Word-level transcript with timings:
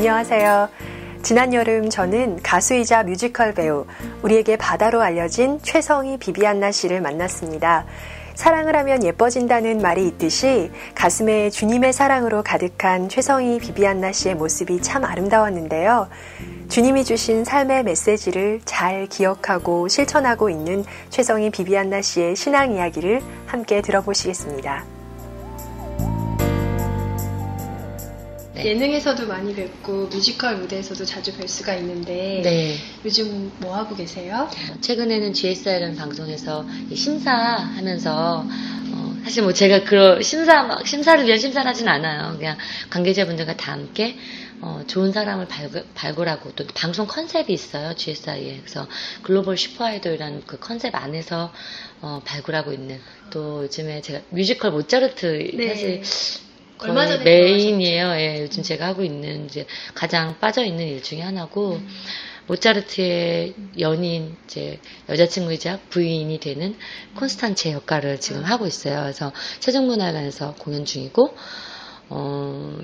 안녕하세요. 0.00 0.70
지난 1.22 1.52
여름 1.52 1.90
저는 1.90 2.40
가수이자 2.42 3.02
뮤지컬 3.02 3.52
배우, 3.52 3.84
우리에게 4.22 4.56
바다로 4.56 5.02
알려진 5.02 5.60
최성희 5.62 6.16
비비안나 6.16 6.72
씨를 6.72 7.02
만났습니다. 7.02 7.84
사랑을 8.34 8.76
하면 8.76 9.04
예뻐진다는 9.04 9.82
말이 9.82 10.08
있듯이 10.08 10.70
가슴에 10.94 11.50
주님의 11.50 11.92
사랑으로 11.92 12.42
가득한 12.42 13.10
최성희 13.10 13.58
비비안나 13.58 14.12
씨의 14.12 14.36
모습이 14.36 14.80
참 14.80 15.04
아름다웠는데요. 15.04 16.08
주님이 16.70 17.04
주신 17.04 17.44
삶의 17.44 17.84
메시지를 17.84 18.62
잘 18.64 19.06
기억하고 19.06 19.88
실천하고 19.88 20.48
있는 20.48 20.82
최성희 21.10 21.50
비비안나 21.50 22.00
씨의 22.00 22.36
신앙 22.36 22.72
이야기를 22.72 23.20
함께 23.44 23.82
들어보시겠습니다. 23.82 24.99
네. 28.62 28.70
예능에서도 28.70 29.26
많이 29.26 29.54
뵙고 29.54 30.06
뮤지컬 30.06 30.56
무대에서도 30.56 31.04
자주 31.04 31.34
뵐 31.36 31.48
수가 31.48 31.74
있는데 31.76 32.40
네. 32.42 32.76
요즘 33.04 33.50
뭐 33.58 33.76
하고 33.76 33.94
계세요? 33.96 34.48
최근에는 34.80 35.32
GSI라는 35.32 35.96
방송에서 35.96 36.66
심사하면서 36.94 38.46
어, 38.92 39.16
사실 39.24 39.42
뭐 39.42 39.52
제가 39.52 39.84
그런 39.84 40.22
심사 40.22 40.62
막 40.62 40.86
심사를 40.86 41.24
위한 41.24 41.38
심사를 41.38 41.68
하진 41.68 41.88
않아요. 41.88 42.36
그냥 42.36 42.56
관계자분들과 42.90 43.56
다 43.56 43.72
함께 43.72 44.16
어, 44.62 44.82
좋은 44.86 45.12
사람을 45.12 45.48
발굴, 45.48 45.84
발굴 45.94 46.28
하고 46.28 46.52
또 46.52 46.66
방송 46.74 47.06
컨셉이 47.06 47.50
있어요 47.52 47.94
GSI에 47.94 48.58
그래서 48.58 48.86
글로벌 49.22 49.56
슈퍼 49.56 49.86
아이돌이라는 49.86 50.42
그 50.46 50.58
컨셉 50.58 50.94
안에서 50.94 51.50
어, 52.02 52.20
발굴하고 52.24 52.72
있는 52.72 53.00
또 53.30 53.62
요즘에 53.62 54.02
제가 54.02 54.20
뮤지컬 54.28 54.72
모차르트 54.72 55.50
네. 55.54 55.68
사실 55.68 56.02
거의 56.80 57.18
메인이에요. 57.22 58.10
예, 58.16 58.42
요즘 58.42 58.62
제가 58.62 58.86
하고 58.86 59.04
있는 59.04 59.44
이제 59.44 59.66
가장 59.94 60.38
빠져 60.40 60.64
있는 60.64 60.86
일 60.86 61.02
중에 61.02 61.20
하나고 61.20 61.74
음. 61.74 61.88
모차르트의 62.46 63.54
연인 63.78 64.36
이제 64.44 64.80
여자친구이자 65.08 65.78
부인이 65.90 66.40
되는 66.40 66.76
콘스탄체 67.16 67.72
역할을 67.72 68.18
지금 68.18 68.40
음. 68.40 68.44
하고 68.44 68.66
있어요. 68.66 69.02
그래서 69.02 69.32
세종문화관에서 69.60 70.54
공연 70.58 70.84
중이고 70.84 71.34
어, 72.08 72.78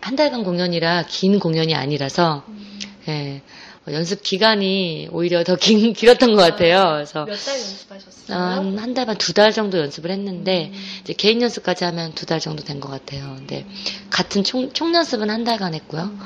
한 0.00 0.16
달간 0.16 0.44
공연이라 0.44 1.04
긴 1.08 1.38
공연이 1.38 1.74
아니라서 1.74 2.44
음. 2.48 2.80
예. 3.08 3.42
어, 3.88 3.92
연습 3.92 4.22
기간이 4.22 5.08
오히려 5.10 5.42
더 5.44 5.56
긴, 5.56 5.92
길었던 5.94 6.34
것 6.34 6.42
같아요. 6.42 6.92
그래서 6.94 7.24
몇 7.24 7.36
달 7.44 7.58
연습하셨어요? 7.58 8.36
한, 8.38 8.78
한 8.78 8.94
달 8.94 9.06
반, 9.06 9.16
두 9.18 9.32
달 9.32 9.52
정도 9.52 9.78
연습을 9.78 10.10
했는데 10.10 10.70
음. 10.72 10.80
이제 11.02 11.12
개인 11.12 11.42
연습까지 11.42 11.84
하면 11.84 12.14
두 12.14 12.26
달 12.26 12.38
정도 12.40 12.62
된 12.62 12.80
것 12.80 12.88
같아요. 12.90 13.34
근데 13.36 13.66
같은 14.10 14.44
총, 14.44 14.72
총 14.72 14.94
연습은 14.94 15.30
한 15.30 15.44
달간 15.44 15.74
했고요. 15.74 16.02
음. 16.02 16.20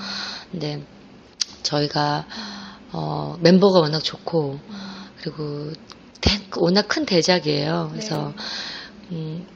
근데 0.50 0.82
저희가 1.62 2.26
어, 2.92 3.36
멤버가 3.40 3.80
워낙 3.80 4.02
좋고 4.04 4.58
그리고 5.20 5.72
대, 6.20 6.30
워낙 6.56 6.88
큰 6.88 7.04
대작이에요. 7.06 7.88
그래서 7.92 8.32
네. 9.10 9.16
음, 9.16 9.46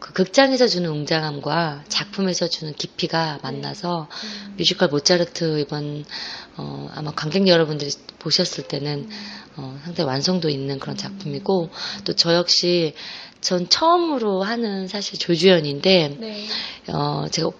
그 0.00 0.12
극장에서 0.12 0.68
주는 0.68 0.88
웅장함과 0.90 1.84
작품에서 1.88 2.48
주는 2.48 2.72
깊이가 2.72 3.40
만나서 3.42 4.08
음. 4.10 4.54
뮤지컬 4.56 4.88
모차르트 4.88 5.58
이번 5.60 6.04
어, 6.56 6.90
아마 6.94 7.10
관객 7.12 7.46
여러분들이 7.46 7.90
보셨을 8.18 8.64
때는 8.68 9.08
어, 9.56 9.78
상당히 9.84 10.08
완성도 10.08 10.48
있는 10.48 10.78
그런 10.78 10.96
작품이고 10.96 11.70
또 12.04 12.12
저 12.12 12.34
역시 12.34 12.94
전 13.40 13.68
처음으로 13.68 14.42
하는 14.42 14.88
사실 14.88 15.18
조주연인데 15.18 16.16
네. 16.18 16.46
어, 16.88 17.26
제가 17.30 17.50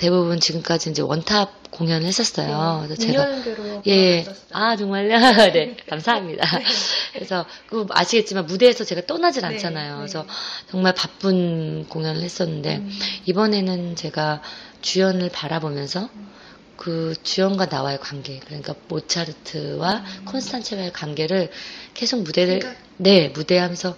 대부분 0.00 0.40
지금까지 0.40 0.88
이제 0.88 1.02
원탑 1.02 1.72
공연을 1.72 2.06
했었어요. 2.06 2.80
네. 2.80 2.86
그래서 2.86 3.02
제가 3.02 3.82
예, 3.86 4.24
아 4.50 4.74
정말요? 4.74 5.10
네, 5.52 5.76
감사합니다. 5.86 6.58
네. 6.58 6.64
그래서 7.12 7.44
그 7.66 7.86
아시겠지만 7.90 8.46
무대에서 8.46 8.84
제가 8.84 9.02
떠나질 9.06 9.42
네, 9.42 9.48
않잖아요. 9.48 9.92
네. 9.92 9.96
그래서 9.98 10.24
정말 10.70 10.94
바쁜 10.94 11.86
공연을 11.90 12.22
했었는데 12.22 12.76
음. 12.76 12.90
이번에는 13.26 13.94
제가 13.94 14.40
주연을 14.80 15.28
바라보면서 15.28 16.08
음. 16.14 16.30
그 16.76 17.14
주연과 17.22 17.66
나와의 17.66 18.00
관계, 18.00 18.38
그러니까 18.38 18.74
모차르트와 18.88 19.96
음. 19.96 20.24
콘스탄체와의 20.24 20.94
관계를 20.94 21.50
계속 21.92 22.22
무대를 22.22 22.60
그러니까... 22.60 22.82
네 22.96 23.28
무대하면서 23.28 23.94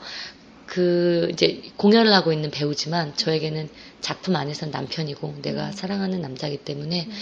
그 0.72 1.28
이제 1.31 1.60
공연을 1.77 2.15
하고 2.15 2.33
있는 2.33 2.50
배우지만 2.50 3.15
저에게는 3.15 3.69
작품 4.00 4.37
안에서는 4.37 4.72
남편이고 4.72 5.41
내가 5.43 5.66
음. 5.66 5.72
사랑하는 5.72 6.22
남자이기 6.22 6.65
때문에 6.65 7.09
음. 7.10 7.12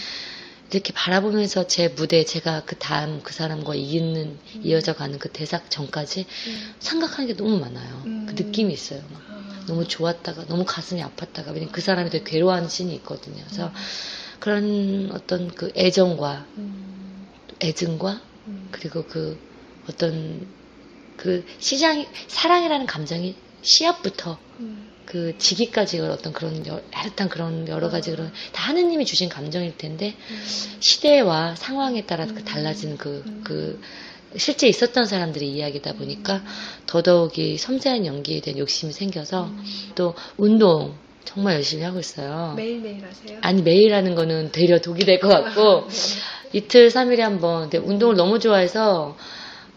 이렇게 0.71 0.93
바라보면서 0.93 1.67
제 1.67 1.89
무대 1.89 2.23
제가 2.23 2.63
그 2.65 2.77
다음 2.77 3.21
그 3.23 3.33
사람과 3.33 3.75
이기는 3.75 4.15
음. 4.55 4.61
이어져 4.63 4.93
가는 4.93 5.19
그 5.19 5.27
대작 5.27 5.69
전까지 5.69 6.21
음. 6.47 6.73
생각하는 6.79 7.27
게 7.27 7.35
너무 7.35 7.59
많아요. 7.59 8.03
음. 8.05 8.25
그 8.25 8.41
느낌이 8.41 8.71
있어요. 8.71 9.01
막. 9.11 9.21
아. 9.29 9.65
너무 9.67 9.85
좋았다가 9.85 10.45
너무 10.45 10.63
가슴이 10.65 11.03
아팠다가 11.03 11.47
왜냐면 11.47 11.73
그 11.73 11.81
사람이 11.81 12.09
되게 12.09 12.23
괴로워하는 12.23 12.69
씬이 12.69 12.95
있거든요. 12.95 13.43
그래서 13.47 13.67
음. 13.67 13.73
그런 14.39 15.09
어떤 15.11 15.49
그 15.49 15.73
애정과 15.75 16.45
음. 16.55 17.27
애증과 17.61 18.21
음. 18.47 18.69
그리고 18.71 19.03
그 19.03 19.37
어떤 19.89 20.47
그 21.21 21.45
시장 21.59 22.03
사랑이라는 22.27 22.87
감정이 22.87 23.35
시합부터 23.61 24.39
음. 24.59 24.89
그 25.05 25.37
지기까지 25.37 25.99
어떤 25.99 26.33
그런 26.33 26.65
야릇한 26.65 27.29
그런 27.29 27.67
여러 27.67 27.89
가지 27.89 28.09
어. 28.09 28.15
그런 28.15 28.33
다 28.51 28.69
하느님이 28.69 29.05
주신 29.05 29.29
감정일 29.29 29.77
텐데 29.77 30.15
음. 30.31 30.43
시대와 30.79 31.55
상황에 31.55 32.07
따라 32.07 32.25
그 32.25 32.31
음. 32.33 32.97
그, 32.97 33.23
음. 33.27 33.41
그 33.43 33.81
실제 34.35 34.67
있었던 34.67 35.05
사람들의 35.05 35.47
이야기다 35.47 35.93
보니까 35.93 36.41
더더욱이 36.87 37.57
섬세한 37.59 38.07
연기에 38.07 38.41
대한 38.41 38.57
욕심이 38.57 38.91
생겨서 38.91 39.51
또 39.93 40.15
운동 40.37 40.95
정말 41.23 41.55
열심히 41.55 41.83
하고 41.83 41.99
있어요. 41.99 42.55
매일매일 42.57 43.05
하세요? 43.05 43.37
아니, 43.41 43.61
매일 43.61 43.93
하는 43.93 44.15
거는 44.15 44.51
되려 44.51 44.79
독이 44.81 45.05
될 45.05 45.19
것 45.19 45.27
같고, 45.29 45.87
이틀, 46.51 46.89
삼일에 46.89 47.21
한 47.21 47.39
번. 47.39 47.69
근데 47.69 47.77
운동을 47.77 48.15
너무 48.15 48.39
좋아해서, 48.39 49.15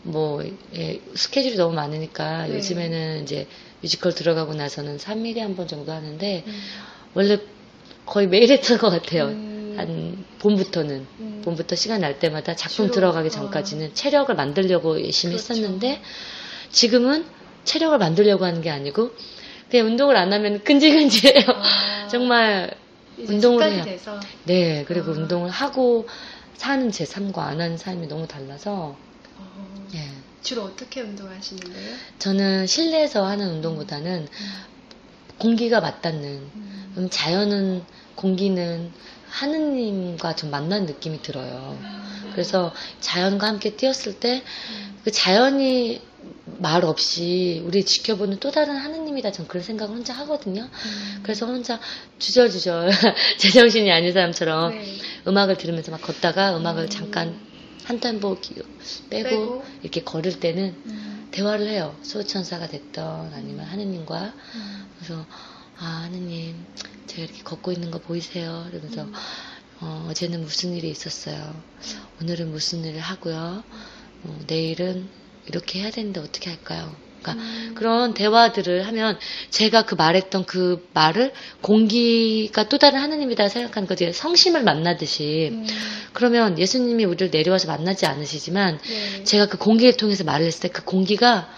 뭐, 0.04 0.42
예, 0.76 1.00
스케줄이 1.14 1.56
너무 1.56 1.74
많으니까, 1.74 2.46
네. 2.46 2.54
요즘에는 2.56 3.22
이제 3.22 3.46
뮤지컬 3.80 4.14
들어가고 4.14 4.54
나서는 4.54 4.98
3일에 4.98 5.38
한 5.40 5.56
번 5.56 5.66
정도 5.66 5.92
하는데, 5.92 6.44
음. 6.46 6.60
원래 7.14 7.38
거의 8.06 8.26
매일 8.28 8.50
했던 8.50 8.78
것 8.78 8.90
같아요. 8.90 9.24
음. 9.26 9.74
한, 9.76 10.24
봄부터는. 10.40 11.06
음. 11.20 11.42
봄부터 11.44 11.74
시간 11.74 12.00
날 12.02 12.18
때마다 12.18 12.54
작품 12.54 12.86
주로, 12.86 12.94
들어가기 12.94 13.28
어. 13.28 13.30
전까지는 13.30 13.86
어. 13.88 13.94
체력을 13.94 14.34
만들려고 14.34 15.02
열심히 15.02 15.36
그렇죠. 15.36 15.52
했었는데, 15.54 16.00
지금은 16.70 17.24
체력을 17.64 17.96
만들려고 17.98 18.44
하는 18.44 18.60
게 18.60 18.70
아니고, 18.70 19.10
그냥 19.70 19.86
운동을 19.86 20.16
안 20.16 20.32
하면 20.32 20.62
근질근질해요. 20.64 21.46
아, 21.48 22.08
정말 22.08 22.70
운동을 23.16 23.72
해요. 23.72 23.84
돼서. 23.84 24.20
네, 24.44 24.84
그리고 24.86 25.12
아. 25.12 25.14
운동을 25.14 25.48
하고 25.50 26.06
사는 26.56 26.90
제 26.90 27.04
삶과 27.06 27.42
안 27.46 27.60
하는 27.60 27.78
삶이 27.78 28.06
너무 28.06 28.26
달라서. 28.28 28.96
어, 29.36 29.73
예. 29.73 29.73
주로 30.44 30.62
어떻게 30.62 31.00
운동하시는데요? 31.00 31.96
저는 32.18 32.66
실내에서 32.66 33.26
하는 33.26 33.48
운동보다는 33.54 34.28
음. 34.30 34.46
공기가 35.38 35.80
맞닿는 35.80 36.50
음. 36.54 37.08
자연은 37.10 37.82
공기는 38.14 38.92
하느님과 39.28 40.36
좀 40.36 40.50
만난 40.50 40.86
느낌이 40.86 41.22
들어요. 41.22 41.76
음. 41.80 42.30
그래서 42.32 42.72
자연과 43.00 43.46
함께 43.48 43.74
뛰었을 43.74 44.20
때그 44.20 44.44
음. 44.70 45.10
자연이 45.12 46.00
말 46.58 46.84
없이 46.84 47.62
우리 47.64 47.84
지켜보는 47.84 48.38
또 48.38 48.50
다른 48.50 48.76
하느님이다. 48.76 49.32
전 49.32 49.48
그런 49.48 49.64
생각을 49.64 49.96
혼자 49.96 50.12
하거든요. 50.12 50.62
음. 50.62 51.20
그래서 51.22 51.46
혼자 51.46 51.80
주절주절 52.18 52.90
제정신이 53.38 53.90
아닌 53.90 54.12
사람처럼 54.12 54.70
네. 54.70 54.94
음악을 55.26 55.56
들으면서 55.56 55.90
막 55.90 56.02
걷다가 56.02 56.56
음악을 56.56 56.84
음. 56.84 56.88
잠깐 56.90 57.53
한 57.84 58.00
템보 58.00 58.38
빼고, 59.10 59.28
빼고, 59.28 59.64
이렇게 59.82 60.02
걸을 60.02 60.40
때는 60.40 60.74
음. 60.86 61.28
대화를 61.30 61.68
해요. 61.68 61.96
수호천사가 62.02 62.68
됐던 62.68 63.32
아니면 63.34 63.66
하느님과 63.66 64.34
음. 64.54 64.90
그래서 64.96 65.26
아 65.78 66.02
하느님 66.04 66.64
제가 67.06 67.24
이렇게 67.24 67.42
걷고 67.42 67.72
있는 67.72 67.90
거 67.90 67.98
보이세요? 67.98 68.66
이러면서 68.70 69.02
음. 69.02 69.12
어, 69.80 70.06
어제는 70.10 70.42
무슨 70.42 70.72
일이 70.74 70.88
있었어요. 70.90 71.62
오늘은 72.22 72.50
무슨 72.50 72.84
일을 72.84 73.00
하고요. 73.00 73.64
어, 74.22 74.40
내일은 74.46 75.10
이렇게 75.46 75.80
해야 75.80 75.90
되는데 75.90 76.20
어떻게 76.20 76.50
할까요? 76.50 76.96
그러니까 77.24 77.32
음. 77.32 77.72
그런 77.74 78.14
대화들을 78.14 78.86
하면 78.86 79.18
제가 79.50 79.82
그 79.82 79.94
말했던 79.94 80.44
그 80.44 80.86
말을 80.92 81.32
공기가 81.62 82.68
또 82.68 82.78
다른 82.78 83.00
하느님이다 83.00 83.48
생각하는 83.48 83.88
거지 83.88 84.12
성심을 84.12 84.62
만나듯이 84.62 85.48
음. 85.52 85.66
그러면 86.12 86.58
예수님이 86.58 87.04
우리를 87.04 87.30
내려와서 87.30 87.68
만나지 87.68 88.06
않으시지만 88.06 88.78
네. 88.78 89.24
제가 89.24 89.46
그 89.46 89.56
공기를 89.56 89.96
통해서 89.96 90.24
말을 90.24 90.46
했을 90.46 90.60
때 90.60 90.74
그 90.74 90.82
공기가 90.84 91.48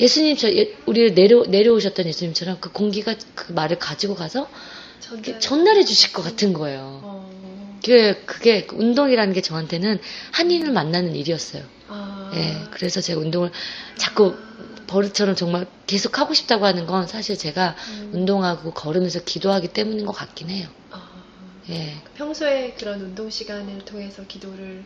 예수님 0.00 0.36
저 0.36 0.48
우리를 0.86 1.14
내려 1.14 1.44
내려오셨던 1.44 2.06
예수님처럼 2.06 2.58
그 2.60 2.72
공기가 2.72 3.14
그 3.34 3.52
말을 3.52 3.78
가지고 3.78 4.16
가서 4.16 4.48
전달... 4.98 5.40
전달해 5.40 5.84
주실 5.84 6.12
것 6.12 6.22
같은 6.22 6.52
거예요. 6.52 7.00
어... 7.02 7.30
그게, 7.80 8.14
그게 8.26 8.66
운동이라는 8.72 9.32
게 9.32 9.40
저한테는 9.40 10.00
한인을 10.32 10.72
만나는 10.72 11.14
일이었어요. 11.14 11.62
아... 11.88 12.19
예, 12.34 12.66
그래서 12.70 13.00
제가 13.00 13.20
운동을 13.20 13.50
자꾸 13.96 14.36
버릇처럼 14.86 15.36
정말 15.36 15.66
계속 15.86 16.18
하고 16.18 16.34
싶다고 16.34 16.66
하는 16.66 16.86
건 16.86 17.06
사실 17.06 17.38
제가 17.38 17.76
음. 17.88 18.10
운동하고 18.14 18.72
걸으면서 18.72 19.20
기도하기 19.24 19.68
때문인 19.68 20.04
것 20.04 20.12
같긴 20.12 20.50
해요. 20.50 20.68
아... 20.90 21.08
예. 21.68 22.02
평소에 22.16 22.74
그런 22.74 23.00
운동 23.00 23.30
시간을 23.30 23.84
통해서 23.84 24.24
기도를 24.26 24.84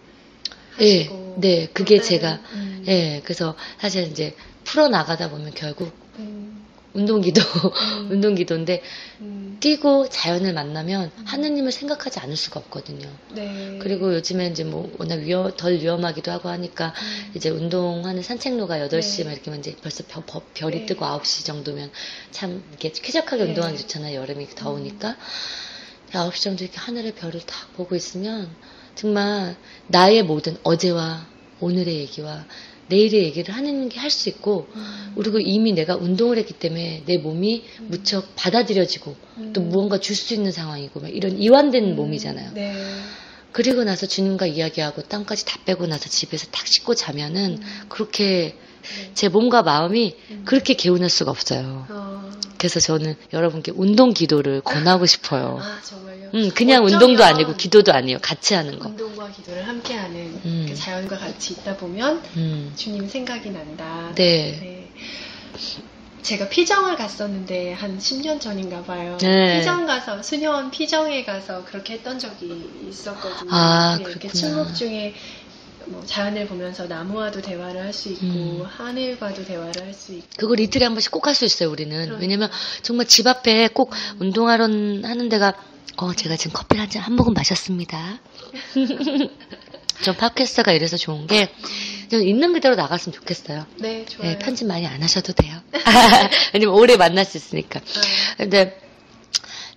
하시고 0.77 1.37
예, 1.39 1.41
네, 1.41 1.69
그게 1.73 2.01
제가 2.01 2.41
음. 2.53 2.85
예, 2.87 3.21
그래서 3.25 3.57
사실 3.79 4.05
이제 4.05 4.37
풀어 4.65 4.89
나가다 4.89 5.31
보면 5.31 5.53
결국 5.55 5.93
음. 6.19 6.54
운동기도 6.95 7.43
음. 7.43 8.11
운동기도인데 8.13 8.83
음. 9.21 9.57
뛰고 9.61 10.09
자연을 10.09 10.53
만나면 10.55 11.11
음. 11.17 11.25
하느님을 11.27 11.73
생각하지 11.73 12.21
않을 12.21 12.37
수가 12.37 12.61
없거든요. 12.61 13.09
네. 13.35 13.79
그리고 13.83 14.15
요즘에 14.15 14.49
이제 14.49 14.65
뭐 14.65 14.91
워낙 14.99 15.17
위험, 15.17 15.53
덜 15.57 15.75
위험하기도 15.75 16.31
하고 16.31 16.49
하니까 16.49 16.95
음. 16.97 17.33
이제 17.35 17.51
운동하는 17.51 18.23
산책로가 18.23 18.79
8시 18.79 19.19
네. 19.19 19.25
막 19.25 19.33
이렇게 19.33 19.59
이제 19.59 19.77
벌써 19.83 20.05
별, 20.07 20.23
별이 20.55 20.81
네. 20.81 20.87
뜨고 20.87 21.05
9시 21.05 21.45
정도면 21.45 21.91
참 22.31 22.63
이렇게 22.71 22.91
쾌적하게 22.93 23.43
네. 23.43 23.49
운동하기 23.51 23.79
좋잖아요. 23.79 24.17
여름이 24.21 24.51
더우니까. 24.55 25.17
9시 26.13 26.43
정도 26.43 26.63
이렇게 26.63 26.79
하늘의 26.79 27.17
별을 27.17 27.41
딱 27.41 27.73
보고 27.75 27.97
있으면 27.97 28.55
정말 28.95 29.57
나의 29.89 30.23
모든 30.23 30.57
어제와 30.63 31.27
오늘의 31.59 31.97
얘기와 31.97 32.45
내일의 32.89 33.25
얘기를 33.25 33.55
하는 33.55 33.89
게 33.89 33.99
할 34.01 34.11
수 34.11 34.29
있고 34.29 34.69
음. 34.75 35.13
그리고 35.17 35.39
이미 35.41 35.73
내가 35.73 35.97
운동을 35.97 36.37
했기 36.39 36.53
때문에 36.53 37.03
내 37.07 37.19
몸이 37.19 37.65
음. 37.81 37.87
무척 37.91 38.35
받아들여지고 38.37 39.17
음. 39.39 39.53
또 39.53 39.61
무언가 39.63 39.99
줄 39.99 40.15
수 40.17 40.35
있는 40.35 40.53
상황이고 40.53 41.01
이런 41.09 41.39
이완된 41.39 41.85
음. 41.85 41.97
몸이잖아요. 41.97 42.51
네. 42.55 42.75
그리고 43.53 43.85
나서 43.85 44.07
주님과 44.07 44.47
이야기하고 44.47 45.03
땀까지 45.03 45.45
다 45.47 45.59
빼고 45.65 45.87
나서 45.87 46.09
집에서 46.09 46.47
탁 46.51 46.67
씻고 46.67 46.95
자면은 46.95 47.59
음. 47.63 47.85
그렇게 47.89 48.57
네. 48.83 49.11
제 49.15 49.29
몸과 49.29 49.63
마음이 49.63 50.15
음. 50.31 50.43
그렇게 50.45 50.75
개운할 50.75 51.09
수가 51.09 51.31
없어요. 51.31 51.87
어. 51.89 52.31
그래서 52.59 52.81
저는 52.81 53.15
여러분께 53.33 53.73
운동 53.75 54.13
기도를 54.15 54.61
권하고 54.61 55.07
싶어요. 55.07 55.59
아, 55.61 55.81
정말요? 55.83 56.14
음, 56.35 56.51
그냥 56.51 56.85
운동도 56.85 57.25
아니고 57.25 57.55
기도도 57.55 57.93
아니에요. 57.93 58.19
같이 58.21 58.55
하는 58.55 58.79
거. 58.79 58.89
운동과 58.89 59.31
기도를 59.31 59.67
함께 59.67 59.95
하는 59.95 60.17
음. 60.45 60.67
그 60.69 60.75
자연과 60.75 61.17
같이 61.17 61.55
있다 61.55 61.77
보면 61.77 62.23
음. 62.37 62.73
주님 62.75 63.09
생각이 63.09 63.51
난다. 63.51 64.13
네. 64.15 64.59
네. 64.61 64.91
제가 66.23 66.49
피정을 66.49 66.97
갔었는데 66.97 67.75
한 67.75 67.99
10년 67.99 68.41
전인가 68.41 68.83
봐요. 68.83 69.19
네. 69.21 69.59
피정 69.59 69.87
가서 69.87 70.23
수녀원 70.23 70.71
피정에 70.71 71.23
가서 71.23 71.65
그렇게 71.67 71.95
했던 71.95 72.19
적이 72.19 72.71
있었거든요. 72.89 73.51
아, 73.53 73.99
네, 73.99 74.05
이렇게 74.11 74.29
침묵 74.29 74.75
중에 74.75 75.15
뭐 75.87 76.05
자연을 76.07 76.47
보면서 76.47 76.87
나무와도 76.87 77.41
대화를 77.43 77.81
할 77.83 77.93
수 77.93 78.09
있고 78.11 78.25
음. 78.25 78.63
하늘과도 78.67 79.45
대화를 79.45 79.83
할 79.83 79.95
수 79.95 80.13
있고 80.15 80.27
그걸 80.37 80.61
이틀에 80.61 80.85
한 80.85 80.95
번씩 80.95 81.11
꼭 81.11 81.27
할 81.27 81.35
수 81.35 81.45
있어요 81.45 81.71
우리는 81.71 81.91
그러니까. 81.95 82.19
왜냐면 82.21 82.51
정말 82.83 83.07
집 83.07 83.27
앞에 83.27 83.69
꼭 83.69 83.93
음. 83.93 84.23
운동하러 84.23 84.65
하는 84.65 85.29
데가 85.29 85.55
어 85.97 86.13
제가 86.13 86.37
지금 86.37 86.53
커피를 86.55 86.83
한잔 86.83 87.03
한 87.03 87.15
모금 87.15 87.35
마셨습니다 87.35 88.19
전 90.03 90.17
팟캐스트가 90.17 90.73
이래서 90.73 90.97
좋은 90.97 91.27
게 91.27 91.49
있는 92.13 92.53
그대로 92.53 92.75
나갔으면 92.75 93.15
좋겠어요. 93.15 93.65
네, 93.79 94.05
좋아요. 94.05 94.31
네, 94.33 94.39
편집 94.39 94.67
많이 94.67 94.87
안 94.87 95.03
하셔도 95.03 95.33
돼요. 95.33 95.57
왜냐면 96.53 96.75
오래 96.75 96.97
만날 96.97 97.25
수 97.25 97.37
있으니까. 97.37 97.81
네. 97.81 97.91
근데 98.37 98.81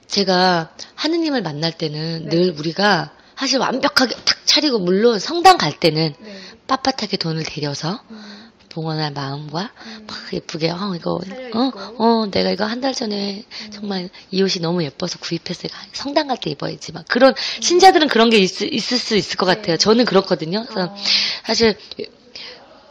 제가 0.08 0.72
하느님을 0.96 1.42
만날 1.44 1.72
때는 1.72 2.26
네. 2.30 2.36
늘 2.36 2.56
우리가 2.58 3.12
사실 3.38 3.60
완벽하게 3.60 4.16
탁 4.26 4.38
차리고 4.46 4.80
물론 4.80 5.20
성당 5.20 5.58
갈 5.58 5.72
때는 5.80 6.14
네. 6.20 6.40
빳빳하게 6.68 7.20
돈을 7.20 7.44
들여서 7.44 8.02
음. 8.10 8.52
봉헌할 8.70 9.12
마음과 9.12 9.72
음. 9.86 10.06
막 10.08 10.18
예쁘게 10.34 10.70
어 10.70 10.94
이거 10.96 11.20
어, 11.54 11.72
어 11.98 12.28
내가 12.30 12.52
이거 12.52 12.66
한 12.66 12.82
달 12.82 12.94
전에 12.94 13.44
음. 13.66 13.72
정말 13.72 14.10
이 14.30 14.42
옷이 14.44 14.62
너무 14.62 14.84
예뻐서 14.84 15.18
구입했어요. 15.20 15.70
성당 15.94 16.28
갈 16.28 16.38
때 16.38 16.50
입어야지 16.52 16.92
막 16.92 17.06
그런 17.08 17.32
음. 17.32 17.62
신자들은 17.62 18.08
그런 18.08 18.30
게 18.30 18.38
있, 18.38 18.62
있을 18.62 18.98
수 18.98 19.16
있을 19.16 19.38
것 19.38 19.48
네. 19.48 19.56
같아요. 19.56 19.78
저는 19.78 20.06
그렇거든요. 20.06 20.66
그래서 20.68 20.92
어. 20.92 20.96
사실 21.46 21.76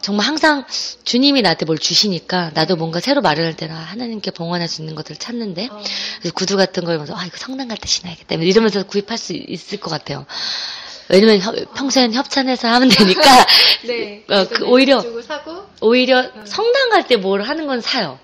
정말 0.01 0.25
항상 0.27 0.65
주님이 1.03 1.41
나한테 1.41 1.65
뭘 1.65 1.77
주시니까 1.77 2.51
나도 2.53 2.75
뭔가 2.75 2.99
새로 2.99 3.21
마련할 3.21 3.55
때나 3.55 3.75
하나님께 3.75 4.31
봉헌할 4.31 4.67
수 4.67 4.81
있는 4.81 4.95
것들을 4.95 5.17
찾는데 5.17 5.67
어. 5.71 5.81
구두 6.33 6.55
같은 6.57 6.85
걸 6.85 6.95
보면서 6.97 7.15
아 7.15 7.25
이거 7.25 7.37
성당 7.37 7.67
갈 7.67 7.77
때 7.77 7.87
신어야겠다 7.87 8.35
이러면서 8.35 8.83
구입할 8.83 9.17
수 9.17 9.33
있을 9.33 9.79
것 9.79 9.89
같아요. 9.89 10.25
왜냐면 11.09 11.39
협, 11.39 11.55
평소엔 11.73 12.13
협찬해서 12.13 12.67
하면 12.67 12.89
되니까 12.89 13.21
네, 13.87 14.23
어, 14.29 14.45
그 14.47 14.65
오히려 14.65 15.01
오히려 15.81 16.19
어. 16.19 16.31
성당 16.45 16.89
갈 16.89 17.07
때 17.07 17.15
뭘 17.17 17.41
하는 17.43 17.65
건 17.67 17.81
사요. 17.81 18.19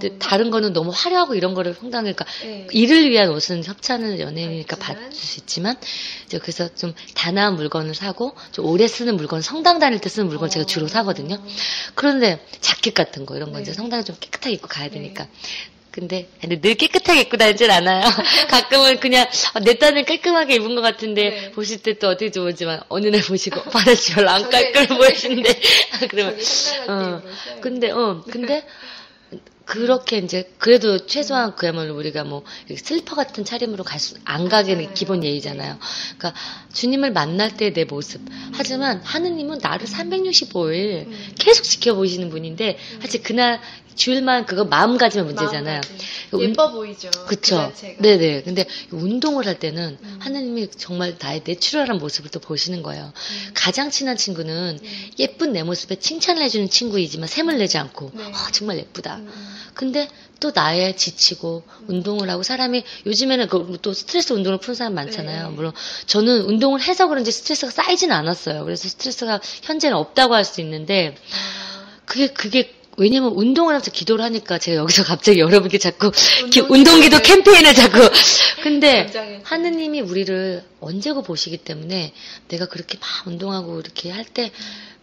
근데 0.00 0.18
다른 0.18 0.50
거는 0.50 0.72
너무 0.72 0.90
화려하고 0.94 1.34
이런 1.34 1.54
거를 1.54 1.74
성당이니까 1.74 2.24
네. 2.42 2.66
일을 2.72 3.10
위한 3.10 3.30
옷은 3.30 3.64
협찬은 3.64 4.20
연예인이니까 4.20 4.76
받을 4.76 5.12
수 5.12 5.40
있지만 5.40 5.76
이제 6.26 6.38
그래서 6.38 6.72
좀 6.74 6.94
단아한 7.14 7.56
물건을 7.56 7.94
사고 7.94 8.34
좀 8.52 8.66
오래 8.66 8.86
쓰는 8.86 9.16
물건 9.16 9.42
성당 9.42 9.78
다닐 9.78 10.00
때 10.00 10.08
쓰는 10.08 10.28
물건 10.28 10.46
을 10.46 10.50
제가 10.50 10.66
주로 10.66 10.86
어. 10.86 10.88
사거든요. 10.88 11.38
그런데 11.94 12.44
자켓 12.60 12.94
같은 12.94 13.26
거 13.26 13.36
이런 13.36 13.50
거 13.52 13.58
네. 13.58 13.62
이제 13.62 13.72
성당에 13.72 14.04
좀 14.04 14.16
깨끗하게 14.18 14.54
입고 14.54 14.68
가야 14.68 14.88
되니까 14.88 15.24
네. 15.24 15.30
근데 15.90 16.28
늘 16.60 16.76
깨끗하게 16.76 17.22
입고 17.22 17.36
다니진 17.36 17.70
않아요. 17.72 18.04
가끔은 18.48 19.00
그냥 19.00 19.26
어, 19.54 19.58
내 19.60 19.78
딴은 19.78 20.04
깔끔하게 20.04 20.54
입은 20.56 20.76
것 20.76 20.80
같은데 20.80 21.30
네. 21.30 21.50
보실 21.50 21.82
때 21.82 21.98
또 21.98 22.08
어떻게 22.08 22.30
좋은지만 22.30 22.80
어느 22.88 23.08
날 23.08 23.20
보시고 23.22 23.62
바다지 23.70 24.12
별로 24.14 24.30
안 24.30 24.48
깔끔해 24.48 24.86
보이시는데 24.86 25.60
그러면 26.08 26.38
어 26.88 27.22
근데 27.60 27.90
어 27.90 28.22
근데 28.30 28.64
그렇게 29.66 30.16
이제 30.18 30.50
그래도 30.58 31.06
최소한 31.06 31.54
그야말로 31.54 31.94
우리가 31.96 32.24
뭐 32.24 32.42
슬퍼 32.76 33.14
같은 33.14 33.44
차림으로 33.44 33.84
갈 33.84 33.98
수 34.00 34.16
안 34.24 34.48
가기는 34.48 34.94
기본 34.94 35.22
예의잖아요. 35.24 35.78
그러니까 36.16 36.34
주님을 36.72 37.12
만날 37.12 37.56
때 37.56 37.70
내 37.72 37.84
모습. 37.84 38.22
하지만 38.54 39.02
하느님은 39.04 39.58
나를 39.60 39.86
365일 39.86 41.06
계속 41.38 41.64
지켜보시는 41.64 42.30
분인데 42.30 42.78
사실 43.02 43.22
그날 43.22 43.60
주일만 43.98 44.46
그거 44.46 44.64
마음가짐의 44.64 45.26
문제잖아요. 45.26 45.80
예뻐 46.38 46.70
보이죠. 46.70 47.10
그쵸. 47.26 47.72
그 47.78 48.02
네네. 48.02 48.42
근데 48.42 48.64
운동을 48.90 49.46
할 49.46 49.58
때는 49.58 49.98
음. 50.00 50.18
하느님이 50.20 50.70
정말 50.70 51.16
나의 51.20 51.42
내추럴한 51.44 51.98
모습을 51.98 52.30
또 52.30 52.38
보시는 52.40 52.82
거예요. 52.82 53.12
음. 53.14 53.50
가장 53.54 53.90
친한 53.90 54.16
친구는 54.16 54.78
음. 54.82 55.10
예쁜 55.18 55.52
내 55.52 55.62
모습에 55.62 55.96
칭찬을 55.96 56.40
해주는 56.42 56.70
친구이지만 56.70 57.26
샘을 57.28 57.58
내지 57.58 57.76
않고 57.76 58.12
네. 58.14 58.24
어, 58.24 58.32
정말 58.52 58.78
예쁘다. 58.78 59.16
음, 59.16 59.30
음. 59.34 59.56
근데 59.74 60.08
또 60.40 60.52
나의 60.54 60.96
지치고 60.96 61.64
운동을 61.88 62.30
하고 62.30 62.42
사람이 62.44 62.84
요즘에는 63.06 63.48
그 63.48 63.78
또 63.82 63.92
스트레스 63.92 64.32
운동을 64.32 64.58
푸는 64.58 64.74
사람 64.76 64.94
많잖아요. 64.94 65.48
네. 65.48 65.54
물론 65.54 65.72
저는 66.06 66.42
운동을 66.42 66.80
해서 66.80 67.08
그런지 67.08 67.32
스트레스가 67.32 67.70
쌓이지는 67.72 68.14
않았어요. 68.14 68.64
그래서 68.64 68.88
스트레스가 68.88 69.40
현재는 69.62 69.96
없다고 69.96 70.34
할 70.34 70.44
수 70.44 70.60
있는데 70.60 71.14
아. 71.32 71.98
그게 72.06 72.28
그게 72.28 72.72
왜냐면 72.98 73.32
운동을 73.32 73.74
하면서 73.74 73.90
기도를 73.90 74.24
하니까 74.24 74.58
제가 74.58 74.76
여기서 74.76 75.04
갑자기 75.04 75.38
여러분께 75.40 75.78
자꾸 75.78 76.10
운동 76.68 77.00
기도 77.00 77.18
캠페인을 77.20 77.74
자꾸. 77.74 78.00
근데 78.62 79.40
하느님이 79.44 80.00
우리를 80.00 80.62
언제고 80.80 81.22
보시기 81.22 81.58
때문에 81.58 82.12
내가 82.48 82.66
그렇게 82.66 82.98
막 82.98 83.26
운동하고 83.26 83.80
이렇게 83.80 84.10
할 84.10 84.24
때 84.24 84.52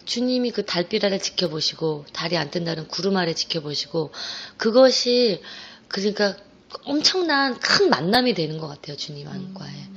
주님이 0.05 0.51
그 0.51 0.65
달빛 0.65 1.03
아래 1.03 1.17
지켜보시고 1.17 2.05
달이 2.13 2.37
안 2.37 2.51
뜬다는 2.51 2.87
구름 2.87 3.17
아래 3.17 3.33
지켜보시고 3.33 4.11
그것이 4.57 5.41
그러니까 5.87 6.37
엄청난 6.83 7.59
큰 7.59 7.89
만남이 7.89 8.33
되는 8.33 8.59
것 8.59 8.67
같아요 8.67 8.95
주님과의 8.95 9.35
그래서 9.35 9.94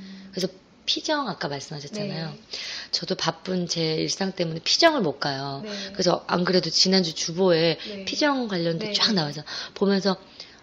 피정 0.89 1.29
아까 1.29 1.47
말씀하셨잖아요. 1.49 2.29
네. 2.29 2.41
저도 2.89 3.13
바쁜 3.13 3.67
제 3.67 3.93
일상 3.93 4.31
때문에 4.31 4.59
피정을 4.63 5.01
못 5.01 5.19
가요. 5.19 5.61
네. 5.63 5.71
그래서 5.93 6.25
안 6.25 6.43
그래도 6.43 6.71
지난주 6.71 7.13
주보에 7.13 7.77
네. 7.77 8.05
피정 8.05 8.47
관련된 8.47 8.89
네. 8.89 8.93
쫙 8.95 9.13
나와서 9.13 9.43
보면서 9.75 10.17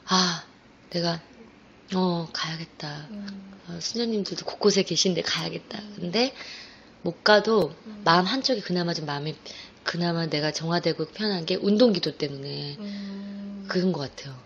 아 0.04 0.44
내가 0.90 1.20
어 1.94 2.28
가야겠다. 2.32 3.06
음. 3.10 3.52
어, 3.68 3.78
수녀님들도 3.80 4.44
곳곳에 4.44 4.82
계신데 4.82 5.22
가야겠다. 5.22 5.78
음. 5.78 5.96
근데 6.00 6.34
못 7.02 7.22
가도 7.22 7.72
음. 7.86 8.02
마음 8.04 8.24
한쪽이 8.24 8.62
그나마 8.62 8.94
좀 8.94 9.06
마음이 9.06 9.36
그나마 9.84 10.26
내가 10.26 10.50
정화되고 10.50 11.06
편한 11.06 11.46
게 11.46 11.54
운동기도 11.54 12.18
때문에 12.18 12.78
음. 12.80 13.66
그런 13.68 13.92
것 13.92 14.00
같아요. 14.00 14.36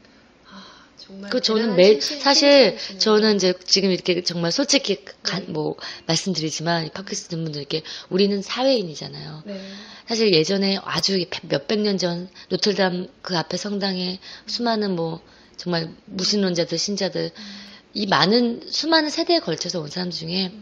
그 1.31 1.41
저는 1.41 1.77
매 1.77 2.01
사실 2.01 2.77
저는 2.99 3.37
이제 3.37 3.55
지금 3.65 3.91
이렇게 3.91 4.23
정말 4.23 4.53
솔직히 4.53 5.05
가, 5.23 5.39
네. 5.39 5.47
뭐 5.49 5.77
말씀드리지만 6.07 6.91
팟캐스트 6.93 7.29
듣는 7.31 7.45
분들께 7.45 7.83
우리는 8.09 8.41
사회인이잖아요. 8.43 9.43
네. 9.47 9.61
사실 10.07 10.33
예전에 10.33 10.79
아주 10.83 11.25
몇백 11.43 11.81
년 11.81 11.99
전 11.99 12.29
노틀담 12.49 13.09
그 13.23 13.37
앞에 13.37 13.57
성당에 13.57 14.19
수많은 14.47 14.97
뭐 14.97 15.21
정말 15.57 15.91
무신론자들 16.07 16.79
신자들 16.79 17.31
음. 17.37 17.71
이 17.93 18.07
많은 18.07 18.63
수많은 18.71 19.11
세대에 19.11 19.41
걸쳐서 19.41 19.81
온 19.81 19.89
사람 19.89 20.11
중에 20.11 20.53